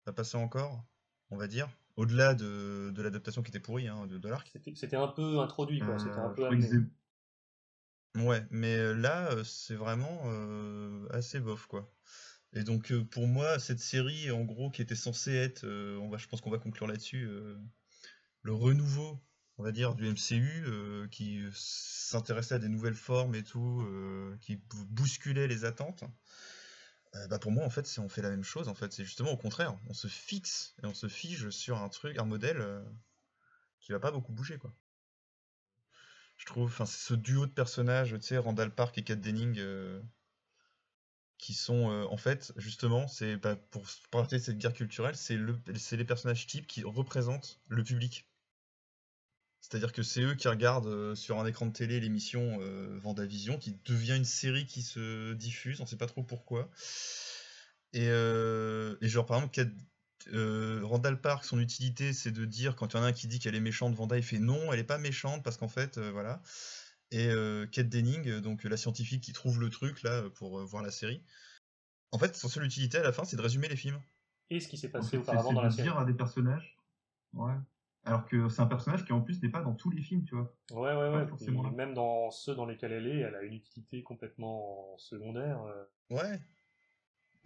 [0.04, 0.84] Ça passait encore,
[1.30, 1.68] on va dire.
[1.96, 4.54] Au-delà de, de l'adaptation qui était pourrie hein, de, de l'arc.
[4.74, 5.98] C'était un peu introduit, quoi.
[5.98, 6.66] C'était un Euh, peu je.
[8.16, 11.92] Ouais, mais euh, là, euh, c'est vraiment euh, assez bof, quoi.
[12.54, 16.26] Et donc, pour moi, cette série, en gros, qui était censée être, on va, je
[16.28, 17.28] pense qu'on va conclure là-dessus,
[18.42, 19.20] le renouveau,
[19.58, 23.86] on va dire, du MCU, qui s'intéressait à des nouvelles formes et tout,
[24.40, 26.04] qui bou- bousculait les attentes.
[27.30, 28.68] Bah pour moi, en fait, on fait la même chose.
[28.68, 31.88] En fait, c'est justement au contraire, on se fixe et on se fige sur un
[31.88, 32.62] truc, un modèle
[33.80, 34.74] qui va pas beaucoup bouger, quoi
[36.36, 39.58] je trouve, enfin, c'est ce duo de personnages, tu sais, Randall Park et Kat Denning,
[39.58, 40.00] euh,
[41.38, 45.36] qui sont, euh, en fait, justement, c'est bah, pour parler de cette guerre culturelle, c'est
[45.36, 45.58] le,
[45.92, 48.28] les personnages types qui représentent le public.
[49.60, 52.58] C'est-à-dire que c'est eux qui regardent euh, sur un écran de télé l'émission
[53.00, 56.70] Vendavision, qui devient une série qui se diffuse, on sait pas trop pourquoi.
[57.92, 59.70] Et, et genre, par exemple, Kat-
[60.32, 63.26] euh, Randall Park, son utilité, c'est de dire, quand il y en a un qui
[63.28, 65.98] dit qu'elle est méchante, Vanda, il fait non, elle est pas méchante, parce qu'en fait,
[65.98, 66.42] euh, voilà.
[67.12, 70.82] Et euh, Kate Denning, donc la scientifique qui trouve le truc, là, pour euh, voir
[70.82, 71.22] la série,
[72.12, 74.00] En fait, son seule utilité à la fin, c'est de résumer les films.
[74.50, 75.88] Et ce qui s'est En passé fait, auparavant dans la de série.
[75.88, 76.76] dire à des personnages.
[77.32, 77.54] Ouais.
[78.04, 80.34] Alors que c'est un personnage qui en plus n'est pas dans tous les films, tu
[80.36, 80.56] vois.
[80.70, 81.26] Ouais, ouais, ouais.
[81.26, 85.60] forcément même dans ceux dans lesquels elle est, elle a une utilité complètement secondaire.
[86.10, 86.40] Ouais.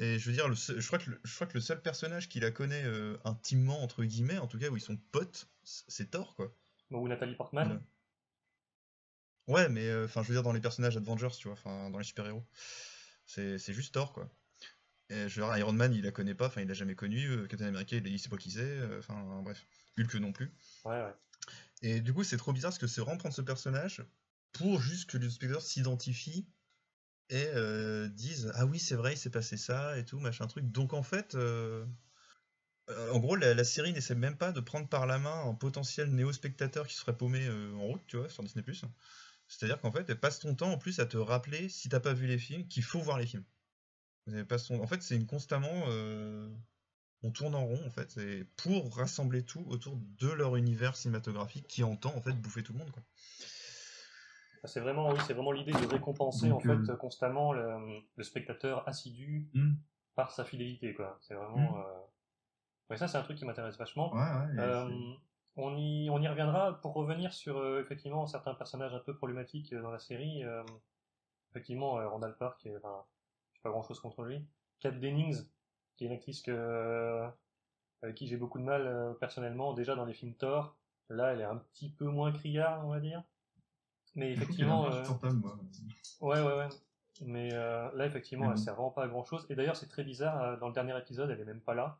[0.00, 1.80] Et je veux dire, le seul- je, crois que le, je crois que le seul
[1.80, 5.48] personnage qui la connaît euh, intimement, entre guillemets, en tout cas où ils sont potes,
[5.62, 6.52] c'est Thor, quoi.
[6.90, 7.80] Ou Nathalie Portman.
[9.46, 11.98] Ouais, mais euh, enfin, je veux dire, dans les personnages Avengers, tu vois, enfin, dans
[11.98, 12.44] les super-héros.
[13.26, 14.28] C'est c'est juste Thor, quoi.
[15.10, 17.26] Et je veux dire, Iron Man, il la connaît pas, enfin, il l'a jamais connu.
[17.28, 18.60] euh, Captain America, il, il sait pas qui c'est.
[18.60, 19.66] euh, Enfin, bref.
[19.98, 20.52] Hulk non plus.
[20.84, 21.14] Ouais, ouais.
[21.82, 24.04] Et du coup, c'est trop bizarre parce que c'est vraiment prendre ce personnage
[24.52, 26.46] pour juste que le spectateur s'identifie
[27.32, 30.70] euh, dise Ah oui, c'est vrai, il s'est passé ça et tout, machin truc.
[30.70, 31.84] Donc en fait, euh,
[32.88, 36.10] euh, en gros, la, série n'essaie même pas de prendre par la main un potentiel
[36.12, 38.64] néo-spectateur qui serait paumé en route, tu vois, sur Disney.
[39.48, 42.14] C'est-à-dire qu'en fait, elle passe ton temps en plus à te rappeler, si t'as pas
[42.14, 43.44] vu les films, qu'il faut voir les films.
[44.28, 45.86] En fait, c'est une constamment.
[47.22, 51.68] On tourne en rond, en fait, et pour rassembler tout autour de leur univers cinématographique
[51.68, 53.02] qui entend, en fait, bouffer tout le monde, quoi.
[54.62, 58.00] Bah, C'est vraiment, oui, c'est vraiment l'idée de récompenser Donc, en euh, fait constamment le,
[58.16, 59.74] le spectateur assidu Hmm.
[60.14, 61.16] par sa fidélité, quoi.
[61.20, 61.72] C'est vraiment.
[61.72, 61.76] Mm.
[61.78, 62.00] euh,
[62.90, 64.12] Ouais, ça, c'est un truc qui m'intéresse vachement.
[64.12, 64.90] Ouais, ouais, Euh,
[65.56, 69.72] on y, on y reviendra pour revenir sur euh, effectivement certains personnages un peu problématiques
[69.72, 70.42] euh, dans la série.
[70.42, 70.64] Euh,
[71.50, 73.04] effectivement, euh, Randall Park, euh, enfin,
[73.54, 74.44] j'ai pas grand chose contre lui.
[74.80, 75.44] Kat Dennings,
[75.96, 77.28] qui est une actrice que, euh,
[78.02, 80.76] avec qui j'ai beaucoup de mal euh, personnellement, déjà dans les films Thor.
[81.10, 83.22] Là, elle est un petit peu moins criarde, on va dire.
[84.14, 84.86] Mais effectivement.
[84.92, 85.02] euh,
[85.32, 85.58] moi.
[86.20, 86.68] Ouais, ouais, ouais.
[87.22, 88.62] Mais euh, là, effectivement, elle bon.
[88.62, 89.46] sert vraiment pas à grand chose.
[89.50, 91.98] Et d'ailleurs, c'est très bizarre, euh, dans le dernier épisode, elle est même pas là.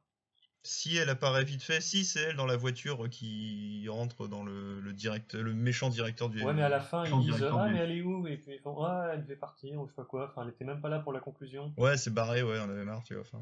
[0.63, 4.79] Si elle apparaît vite fait, si c'est elle dans la voiture qui rentre dans le,
[4.81, 6.43] le direct, le méchant directeur du.
[6.43, 8.27] Ouais, mais à la fin, ils disent Ah, mais elle est où?
[8.27, 10.29] Et puis ils font Ah, elle devait partir, ou je sais pas quoi.
[10.29, 11.73] Enfin, elle était même pas là pour la conclusion.
[11.79, 13.23] Ouais, c'est barré, ouais, on avait marre, tu vois.
[13.23, 13.41] Enfin,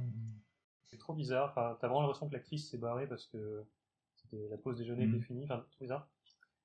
[0.87, 1.49] C'est trop bizarre.
[1.51, 3.65] Enfin, t'as vraiment l'impression que l'actrice s'est barrée parce que
[4.15, 5.17] c'était la pause déjeuner Mhm.
[5.17, 5.45] était finie.
[5.45, 6.09] Enfin, trop bizarre.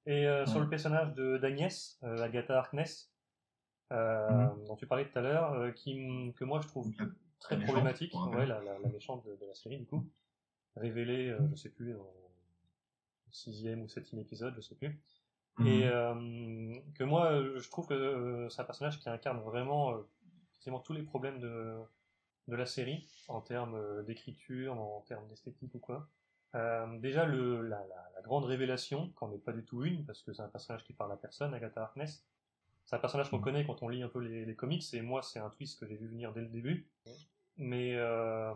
[0.05, 3.09] Et euh, sur le personnage de d'Agnès, euh, Agatha Harkness,
[3.91, 4.65] euh, Mhm.
[4.65, 7.05] dont tu parlais tout à l'heure, euh, qui, que moi je trouve la-
[7.39, 8.13] très la problématique.
[8.13, 10.05] Ouais, la, la, la méchante de, de la série, du coup.
[10.75, 11.99] Révélée, euh, je sais plus, le
[13.31, 14.99] sixième ou septième épisode, je sais plus.
[15.59, 15.67] Mhm.
[15.67, 20.01] Et euh, que moi, euh, je trouve que c'est un personnage qui incarne vraiment euh,
[20.57, 21.75] quasiment tous les problèmes de,
[22.47, 26.07] de la série, en termes d'écriture, en termes d'esthétique ou quoi.
[26.55, 30.21] Euh, déjà, le, la, la, la grande révélation, qu'en est pas du tout une, parce
[30.21, 32.23] que c'est un personnage qui parle à personne, Agatha Harkness.
[32.85, 35.21] C'est un personnage qu'on connaît quand on lit un peu les, les comics, et moi,
[35.21, 36.87] c'est un twist que j'ai vu venir dès le début.
[37.57, 38.53] Mais, euh,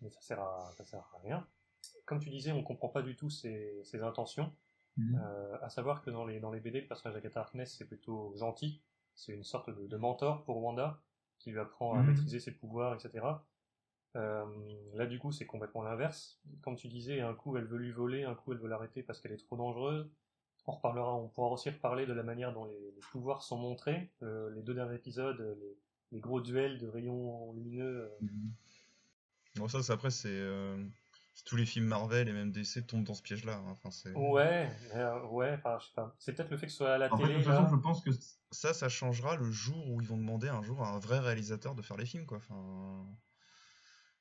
[0.00, 1.46] mais ça sert à, ça sert à rien.
[2.04, 4.52] Comme tu disais, on comprend pas du tout ses, ses intentions.
[4.96, 5.20] Mhm.
[5.22, 8.34] Euh, à savoir que dans les, dans les BD, le personnage d'Agatha Harkness, c'est plutôt
[8.36, 8.80] gentil.
[9.14, 11.00] C'est une sorte de, de mentor pour Wanda,
[11.38, 13.24] qui lui apprend à maîtriser ses pouvoirs, etc.
[14.16, 14.44] Euh,
[14.94, 16.40] là, du coup, c'est complètement l'inverse.
[16.62, 19.20] Comme tu disais, un coup, elle veut lui voler, un coup, elle veut l'arrêter parce
[19.20, 20.10] qu'elle est trop dangereuse.
[20.66, 24.10] On reparlera, on pourra aussi reparler de la manière dont les, les pouvoirs sont montrés.
[24.22, 25.76] Euh, les deux derniers épisodes, les,
[26.12, 28.10] les gros duels de rayons lumineux.
[28.22, 28.26] euh,
[29.56, 30.76] bon, ça, c'est après, c'est euh,
[31.34, 33.56] c'est tous les films Marvel et même DC tombent dans ce piège-là.
[33.56, 33.70] hein.
[33.70, 34.12] Enfin, c'est.
[34.14, 36.14] Ouais, euh, ouais, enfin, je sais pas.
[36.18, 37.42] C'est peut-être le fait que ce soit à la En fait, de télé.
[37.44, 38.10] toute façon, je pense que
[38.50, 41.74] Ça, ça changera le jour où ils vont demander un jour à un vrai réalisateur
[41.74, 42.38] de faire les films, quoi.
[42.38, 43.06] Enfin...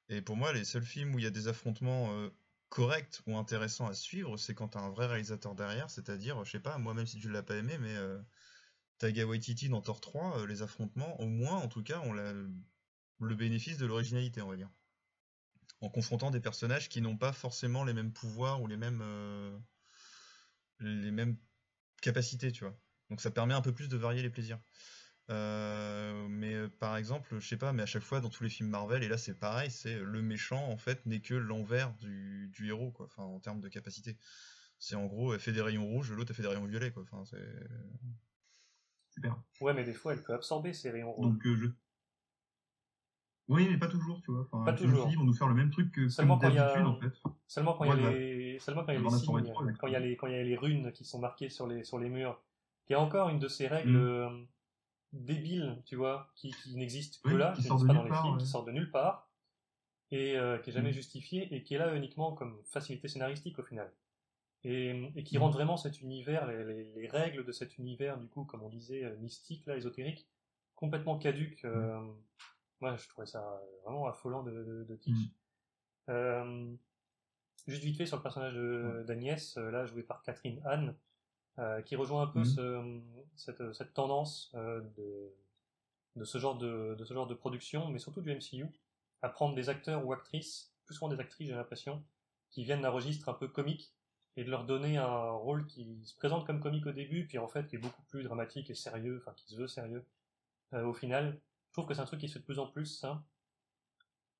[0.10, 2.30] Et pour moi, les seuls films où il y a des affrontements euh,
[2.70, 6.60] corrects ou intéressants à suivre, c'est quand t'as un vrai réalisateur derrière, c'est-à-dire, je sais
[6.60, 8.20] pas, moi, même si tu l'as pas aimé, mais euh,
[8.97, 12.34] Taika Waititi dans Thor 3, euh, les affrontements, au moins, en tout cas, on a
[13.20, 14.70] le bénéfice de l'originalité, on va dire.
[15.82, 19.58] En confrontant des personnages qui n'ont pas forcément les mêmes pouvoirs ou les mêmes, euh,
[20.80, 21.38] les mêmes
[22.01, 22.80] capacités, tu vois.
[23.10, 24.60] Donc ça permet un peu plus de varier les plaisirs.
[25.30, 28.49] Euh, mais euh, par exemple, je sais pas, mais à chaque fois dans tous les
[28.49, 31.93] films Marvel, et là c'est pareil, c'est euh, le méchant en fait n'est que l'envers
[31.95, 34.17] du, du héros, quoi, enfin en termes de capacité.
[34.80, 37.03] C'est en gros, elle fait des rayons rouges, l'autre elle fait des rayons violets, quoi.
[37.03, 37.43] Enfin, c'est.
[39.09, 39.36] Super.
[39.59, 41.25] Ouais, mais des fois, elle peut absorber ces rayons rouges.
[41.25, 41.67] Donc, euh, je.
[43.47, 44.47] Oui, mais pas toujours, tu vois.
[44.51, 45.09] Enfin, Pas toujours.
[45.09, 46.88] ils vont nous faire le même truc que Seulement comme quand il y a- d'habitude,
[46.88, 47.32] en fait.
[47.47, 49.88] Seulement quand il y a bah, les, seulement quand il y a les signes, quand
[49.88, 51.84] il y a les, quand il y a les runes qui sont marquées sur les,
[51.84, 52.41] sur les murs.
[52.89, 54.47] Il y a encore une de ces règles Mm.
[55.18, 58.22] Débiles, tu vois, qui, qui n'existent que Oui, là, qui de pas dans les part,
[58.24, 58.41] films, ouais.
[58.41, 59.30] qui sortent de nulle part,
[60.11, 60.93] et euh, qui est jamais Mm.
[60.93, 63.91] justifiée, et qui est là uniquement comme facilité scénaristique au final.
[64.63, 65.41] Et, et qui Mm.
[65.41, 68.70] rend vraiment cet univers, les, les- les règles de cet univers, du coup, comme on
[68.70, 70.28] disait, euh, mystique, là, ésotérique,
[70.76, 71.65] complètement caduques.
[71.65, 71.99] Euh,
[72.82, 75.15] moi, je trouvais ça vraiment affolant de, de, de kitsch.
[75.15, 76.11] Mm.
[76.11, 76.74] Euh,
[77.68, 78.55] juste vite fait sur le personnage
[79.05, 80.95] d'Agnès, là joué par Catherine Anne,
[81.60, 82.43] euh, qui rejoint un peu Mhm.
[82.43, 83.01] ce-
[83.36, 85.34] cette, cette tendance euh, de,
[86.16, 88.68] de ce genre de, de ce genre de production, mais surtout du MCU,
[89.22, 92.03] à prendre des acteurs ou actrices, plus souvent des actrices j'ai l'impression,
[92.49, 93.93] qui viennent d'un registre un peu comique,
[94.36, 97.47] et de leur donner un rôle qui se présente comme comique au début, puis en
[97.47, 100.05] fait qui est beaucoup plus dramatique et sérieux, enfin qui se veut sérieux
[100.74, 101.39] euh, au final.
[101.70, 103.24] Je trouve que c'est un truc qui se fait de plus en plus, ça,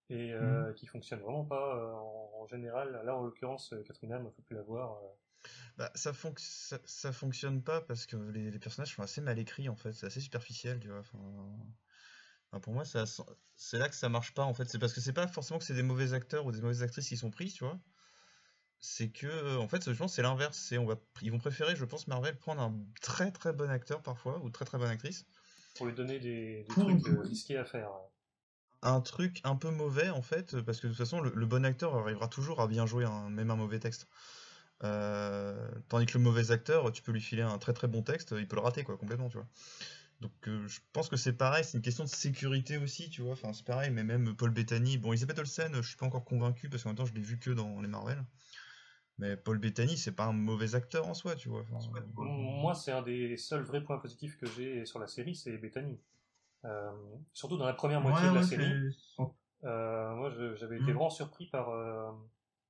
[0.10, 3.02] et euh, qui fonctionne vraiment pas euh, en, en général.
[3.06, 5.00] Là, en l'occurrence, Catherine Anne, il faut plus la voir.
[5.46, 5.74] Euh.
[5.78, 9.40] Bah, ça, fonc- ça, ça fonctionne pas parce que les, les personnages sont assez mal
[9.40, 11.00] écrits en fait, c'est assez superficiel, tu vois.
[11.00, 11.20] Enfin,
[12.52, 14.66] enfin, pour moi, c'est là que ça marche pas en fait.
[14.70, 17.08] C'est parce que c'est pas forcément que c'est des mauvais acteurs ou des mauvaises actrices
[17.10, 17.80] qui sont prises, tu vois.
[18.80, 20.58] C'est que, en fait, je pense que c'est l'inverse.
[20.58, 24.02] C'est on va, ils vont préférer, je pense, Marvel prendre un très très bon acteur
[24.04, 25.26] parfois ou très très bonne actrice,
[25.74, 27.92] pour lui donner des, des trucs euh, risqués à faire.
[28.82, 31.66] un truc un peu mauvais en fait, parce que de toute façon, le, le bon
[31.66, 34.08] acteur arrivera toujours à bien jouer un, même un mauvais texte.
[34.84, 38.36] Euh, tandis que le mauvais acteur, tu peux lui filer un très très bon texte,
[38.38, 39.48] il peut le rater quoi, complètement, tu vois.
[40.22, 43.34] Donc euh, je pense que c'est pareil, c'est une question de sécurité aussi, tu vois.
[43.34, 46.70] Enfin, c'est pareil, mais même Paul Bettany, bon, Elizabeth Olsen, je suis pas encore convaincu
[46.70, 48.24] parce qu'en même temps, je l'ai vu que dans les Marvel.
[49.20, 51.64] Mais Paul Bettany, c'est pas un mauvais acteur en soi, tu vois.
[51.72, 55.58] Enfin, Moi, c'est un des seuls vrais points positifs que j'ai sur la série, c'est
[55.58, 56.00] Bethany.
[56.66, 56.92] Euh,
[57.34, 58.74] surtout dans la première moitié Ouais, de la ouais, série.
[59.64, 60.96] Euh, moi, j'avais été Mm.
[60.96, 62.12] vraiment surpris par, euh,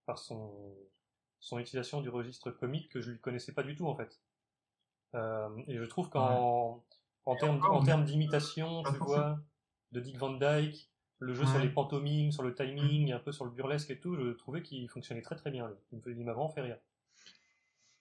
[0.05, 0.74] par son,
[1.40, 4.20] son utilisation du registre comique que je lui connaissais pas du tout, en fait.
[5.16, 6.84] Euh, et je trouve qu'en
[7.26, 9.40] en termes en d'imitation, tu vois,
[9.92, 13.46] de Dick Van Dyke, le jeu sur les pantomimes, sur le timing, un peu sur
[13.46, 15.70] le burlesque et tout, je trouvais qu'il fonctionnait très très bien.
[15.92, 16.78] Il m'a vraiment fait rire.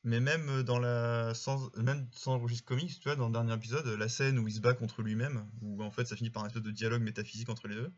[0.05, 3.55] Mais même dans la sans même sans le registre comics, tu vois, dans le dernier
[3.55, 6.45] épisode, la scène où il se bat contre lui-même, où en fait ça finit par
[6.45, 7.93] un espèce de dialogue métaphysique entre les deux,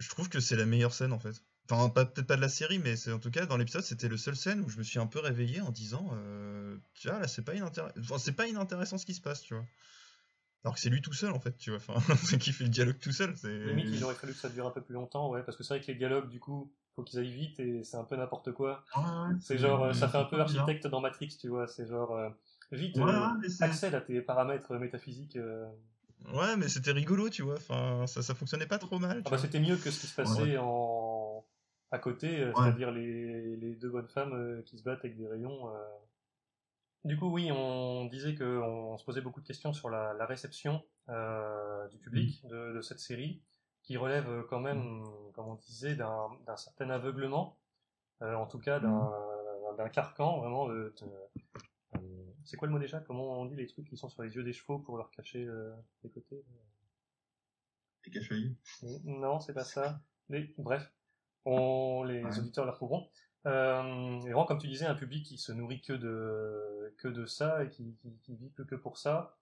[0.00, 1.42] je trouve que c'est la meilleure scène en fait.
[1.70, 4.16] Enfin, peut-être pas de la série, mais c'est en tout cas dans l'épisode, c'était le
[4.16, 7.28] seul scène où je me suis un peu réveillé en disant, euh, tu vois, là
[7.28, 9.64] c'est pas inintéressant, enfin, pas inintéressant ce qui se passe, tu vois.
[10.64, 11.78] Alors que c'est lui tout seul en fait, tu vois.
[11.86, 13.34] Enfin, c'est qui fait le dialogue tout seul.
[13.44, 15.74] Limite, il aurait fallu que ça dure un peu plus longtemps, ouais, parce que c'est
[15.74, 18.52] vrai que les dialogues, du coup, faut qu'ils aillent vite et c'est un peu n'importe
[18.52, 18.84] quoi.
[19.40, 22.30] C'est genre, euh, ça fait un peu architecte dans Matrix, tu vois, c'est genre, euh,
[22.72, 25.36] vite, Ouais, euh, accède à tes paramètres métaphysiques.
[25.36, 25.66] euh.
[26.32, 27.54] Ouais, mais c'était rigolo, tu vois.
[27.56, 29.22] Enfin, ça, ça fonctionnait pas trop mal.
[29.24, 31.17] Ah bah, c'était mieux que ce qui se passait en
[31.90, 32.54] à côté, euh, Ouais.
[32.56, 35.68] c'est-à-dire les, les deux bonnes femmes euh, qui se battent avec des rayons.
[35.74, 35.84] euh.
[37.04, 40.26] Du coup, oui, on disait que on se posait beaucoup de questions sur la, la
[40.26, 43.40] réception euh, du public de, de cette série,
[43.82, 47.56] qui relève quand même, comme on disait, d'un certain aveuglement,
[48.22, 49.10] euh, en tout cas d'un
[49.76, 50.66] d'un carcan vraiment.
[50.68, 52.00] de- de-
[52.44, 52.98] c'est quoi le mot déjà?
[53.00, 55.44] Comment on dit les trucs qui sont sur les yeux des chevaux pour leur cacher
[55.46, 55.72] euh,
[56.02, 56.42] les côtés?
[58.06, 58.54] Les cache-œillets.
[59.04, 60.00] non, c'est pas ça.
[60.28, 60.90] Mais bref,
[61.48, 62.38] on, les Ouais.
[62.38, 63.08] auditeurs la retrouveront.
[63.46, 67.24] Euh, et vraiment, comme tu disais, un public qui se nourrit que de que de
[67.26, 69.36] ça et qui, qui, qui vit que, que pour ça.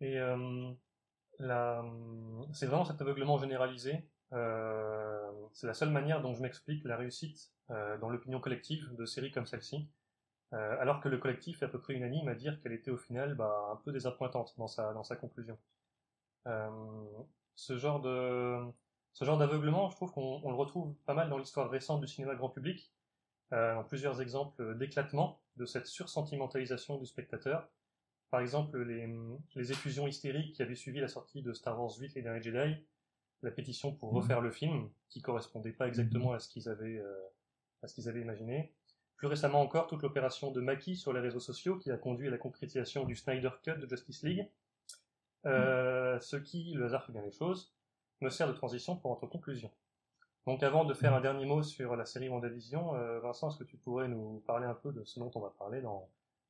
[0.00, 0.70] Et euh,
[2.52, 4.04] c'est vraiment cet aveuglement généralisé.
[4.32, 9.04] Euh, c'est la seule manière dont je m'explique la réussite euh, dans l'opinion collective de
[9.06, 9.88] séries comme celle-ci.
[10.52, 13.36] Alors que le collectif est à peu près unanime à dire qu'elle était au final
[13.36, 15.56] bah, un peu désappointante dans sa, dans sa conclusion.
[17.54, 18.58] Ce genre de
[19.12, 22.06] ce genre d'aveuglement, je trouve qu'on on le retrouve pas mal dans l'histoire récente du
[22.06, 22.92] cinéma grand public,
[23.52, 27.68] euh, dans plusieurs exemples d'éclatement de cette sursentimentalisation du spectateur.
[28.30, 29.12] Par exemple, les,
[29.56, 32.76] les effusions hystériques qui avaient suivi la sortie de Star Wars 8 Les Derniers Jedi,
[33.42, 37.28] la pétition pour refaire le film, qui correspondait pas exactement à ce qu'ils avaient, euh,
[37.82, 38.72] à ce qu'ils avaient imaginé.
[39.16, 42.30] Plus récemment encore, toute l'opération de Maki sur les réseaux sociaux qui a conduit à
[42.30, 44.48] la concrétisation du Snyder Cut de Justice League.
[45.46, 47.74] Euh, ce qui, le hasard fait bien les choses,
[48.20, 49.70] me sert de transition pour notre conclusion.
[50.46, 53.64] Donc avant de faire un dernier mot sur la série WandaVision, euh, Vincent, est-ce que
[53.64, 56.08] tu pourrais nous parler un peu de ce dont on va parler dans,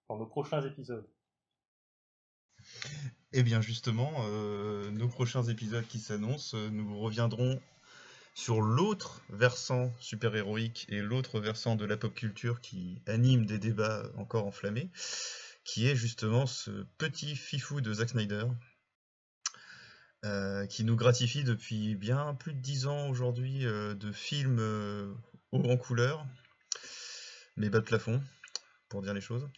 [0.08, 1.08] dans nos prochains épisodes?
[3.32, 7.60] Eh bien justement, euh, nos prochains épisodes qui s'annoncent, euh, nous reviendrons
[8.34, 14.04] sur l'autre versant super-héroïque et l'autre versant de la pop culture qui anime des débats
[14.16, 14.90] encore enflammés,
[15.64, 18.46] qui est justement ce petit fifou de Zack Snyder,
[20.24, 25.14] euh, qui nous gratifie depuis bien plus de dix ans aujourd'hui euh, de films euh,
[25.52, 26.26] haut en couleur,
[27.56, 28.22] mais bas de plafond,
[28.88, 29.48] pour dire les choses.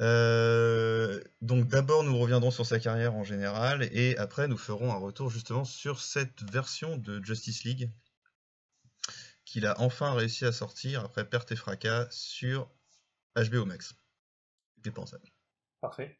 [0.00, 4.96] Euh, donc d'abord nous reviendrons sur sa carrière en général et après nous ferons un
[4.96, 7.90] retour justement sur cette version de Justice League
[9.44, 12.70] qu'il a enfin réussi à sortir après perte et fracas sur
[13.36, 13.94] HBO Max.
[14.78, 15.28] Dépensable.
[15.82, 16.18] Parfait.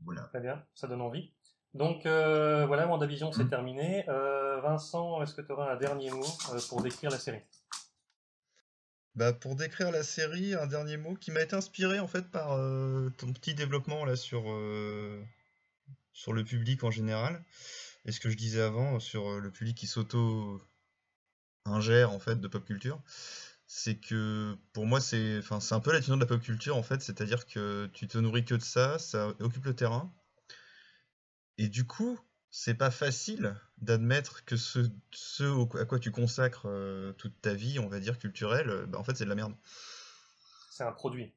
[0.00, 0.22] Voilà.
[0.22, 1.34] Très bien, ça donne envie?
[1.74, 4.08] Donc euh, voilà, WandaVision c'est terminé.
[4.08, 7.42] Euh, Vincent, est-ce que tu auras un dernier mot euh, pour décrire la série?
[9.16, 12.52] Bah, pour décrire la série, un dernier mot qui m'a été inspiré en fait par
[12.52, 14.44] euh, ton petit développement là sur,
[16.12, 17.44] sur le public en général.
[18.04, 20.60] Et ce que je disais avant sur le public qui s'auto
[21.64, 23.00] ingère en fait de pop culture,
[23.66, 26.82] c'est que pour moi c'est enfin c'est un peu la de la pop culture en
[26.84, 30.12] fait, c'est-à-dire que tu te nourris que de ça, ça occupe le terrain.
[31.58, 32.18] Et du coup,
[32.50, 34.80] c'est pas facile d'admettre que ce,
[35.10, 38.98] ce à quoi tu consacres euh, toute ta vie, on va dire culturelle, euh, bah,
[38.98, 39.54] en fait c'est de la merde.
[40.70, 41.32] C'est un produit.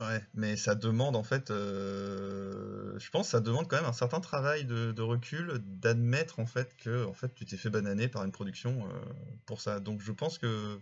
[0.00, 3.94] Ouais, mais ça demande en fait, euh, je pense, que ça demande quand même un
[3.94, 8.22] certain travail de, recul, d'admettre en fait que en fait tu t'es fait bananer par
[8.24, 9.00] une production euh,
[9.46, 9.80] pour ça.
[9.80, 10.78] Donc je pense que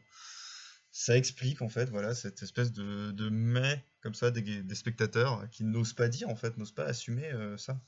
[0.97, 5.65] ça explique en fait, voilà, cette espèce de, de mais comme ça des, spectateurs qui
[5.65, 7.81] n'osent pas dire en fait, n'osent pas assumer euh, ça.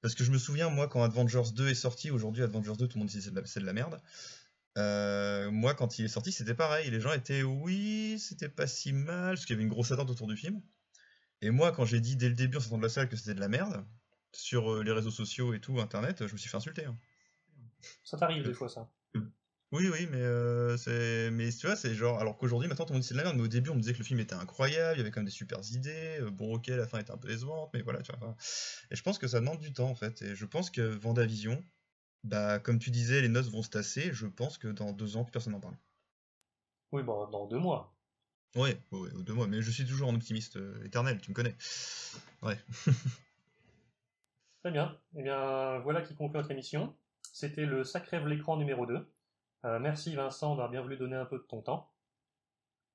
[0.00, 2.98] Parce que je me souviens moi quand Avengers 2 est sorti, aujourd'hui Avengers 2 tout
[2.98, 4.02] le monde dit c'est de, de la merde.
[4.76, 6.90] Euh, moi, quand il est sorti, c'était pareil.
[6.90, 10.10] Les gens étaient oui, c'était pas si mal, parce qu'il y avait une grosse attente
[10.10, 10.60] autour du film.
[11.42, 13.34] Et moi, quand j'ai dit dès le début en sortant de la salle que c'était
[13.34, 13.86] de la merde,
[14.32, 16.86] sur euh, les réseaux sociaux et tout, internet, je me suis fait insulter.
[16.86, 16.98] Hein.
[18.02, 18.90] Ça t'arrive des fois, ça
[19.74, 22.94] Oui, oui, mais euh, c'est, mais tu vois, c'est genre, alors qu'aujourd'hui, maintenant, tout le
[22.94, 24.20] monde dit c'est de la merde, mais au début, on me disait que le film
[24.20, 26.20] était incroyable, il y avait quand même des super idées.
[26.30, 28.36] bon, ok, la fin était un peu décevante, mais voilà, tu vois.
[28.92, 30.22] Et je pense que ça demande du temps, en fait.
[30.22, 31.60] Et je pense que Vendavision,
[32.22, 34.12] bah, comme tu disais, les noces vont se tasser.
[34.12, 35.76] Je pense que dans deux ans, plus personne n'en parle.
[36.92, 37.96] Oui, bon, dans deux mois.
[38.54, 39.48] Oui, ouais, deux mois.
[39.48, 41.56] Mais je suis toujours un optimiste euh, éternel, tu me connais.
[42.42, 42.58] Ouais.
[44.62, 44.96] Très bien.
[45.16, 46.94] Eh bien, voilà qui conclut notre émission.
[47.32, 49.04] C'était le Sacré l'écran numéro 2.
[49.64, 51.90] Euh, merci Vincent d'avoir bien voulu donner un peu de ton temps.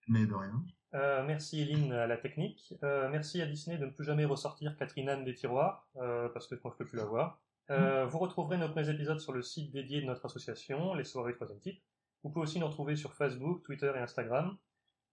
[0.07, 0.63] Mais de rien.
[0.95, 2.74] Euh, merci Eline à la technique.
[2.82, 6.70] merci à Disney de ne plus jamais ressortir Catherine Anne des tiroirs, parce que que
[6.70, 7.39] je peux plus la voir.
[7.72, 11.34] Euh, vous retrouverez nos premiers épisodes sur le site dédié de notre association, les soirées
[11.34, 11.82] troisième type.
[12.24, 14.57] Vous pouvez aussi nous retrouver sur Facebook, Twitter et Instagram.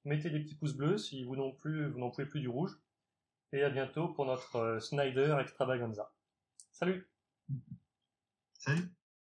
[0.05, 2.73] Mettez des petits pouces bleus si vous n'en plus, vous n'en pouvez plus du rouge.
[3.53, 6.11] Et à bientôt pour notre euh, Snyder Extravaganza.
[6.73, 7.09] Salut
[8.55, 8.96] Salut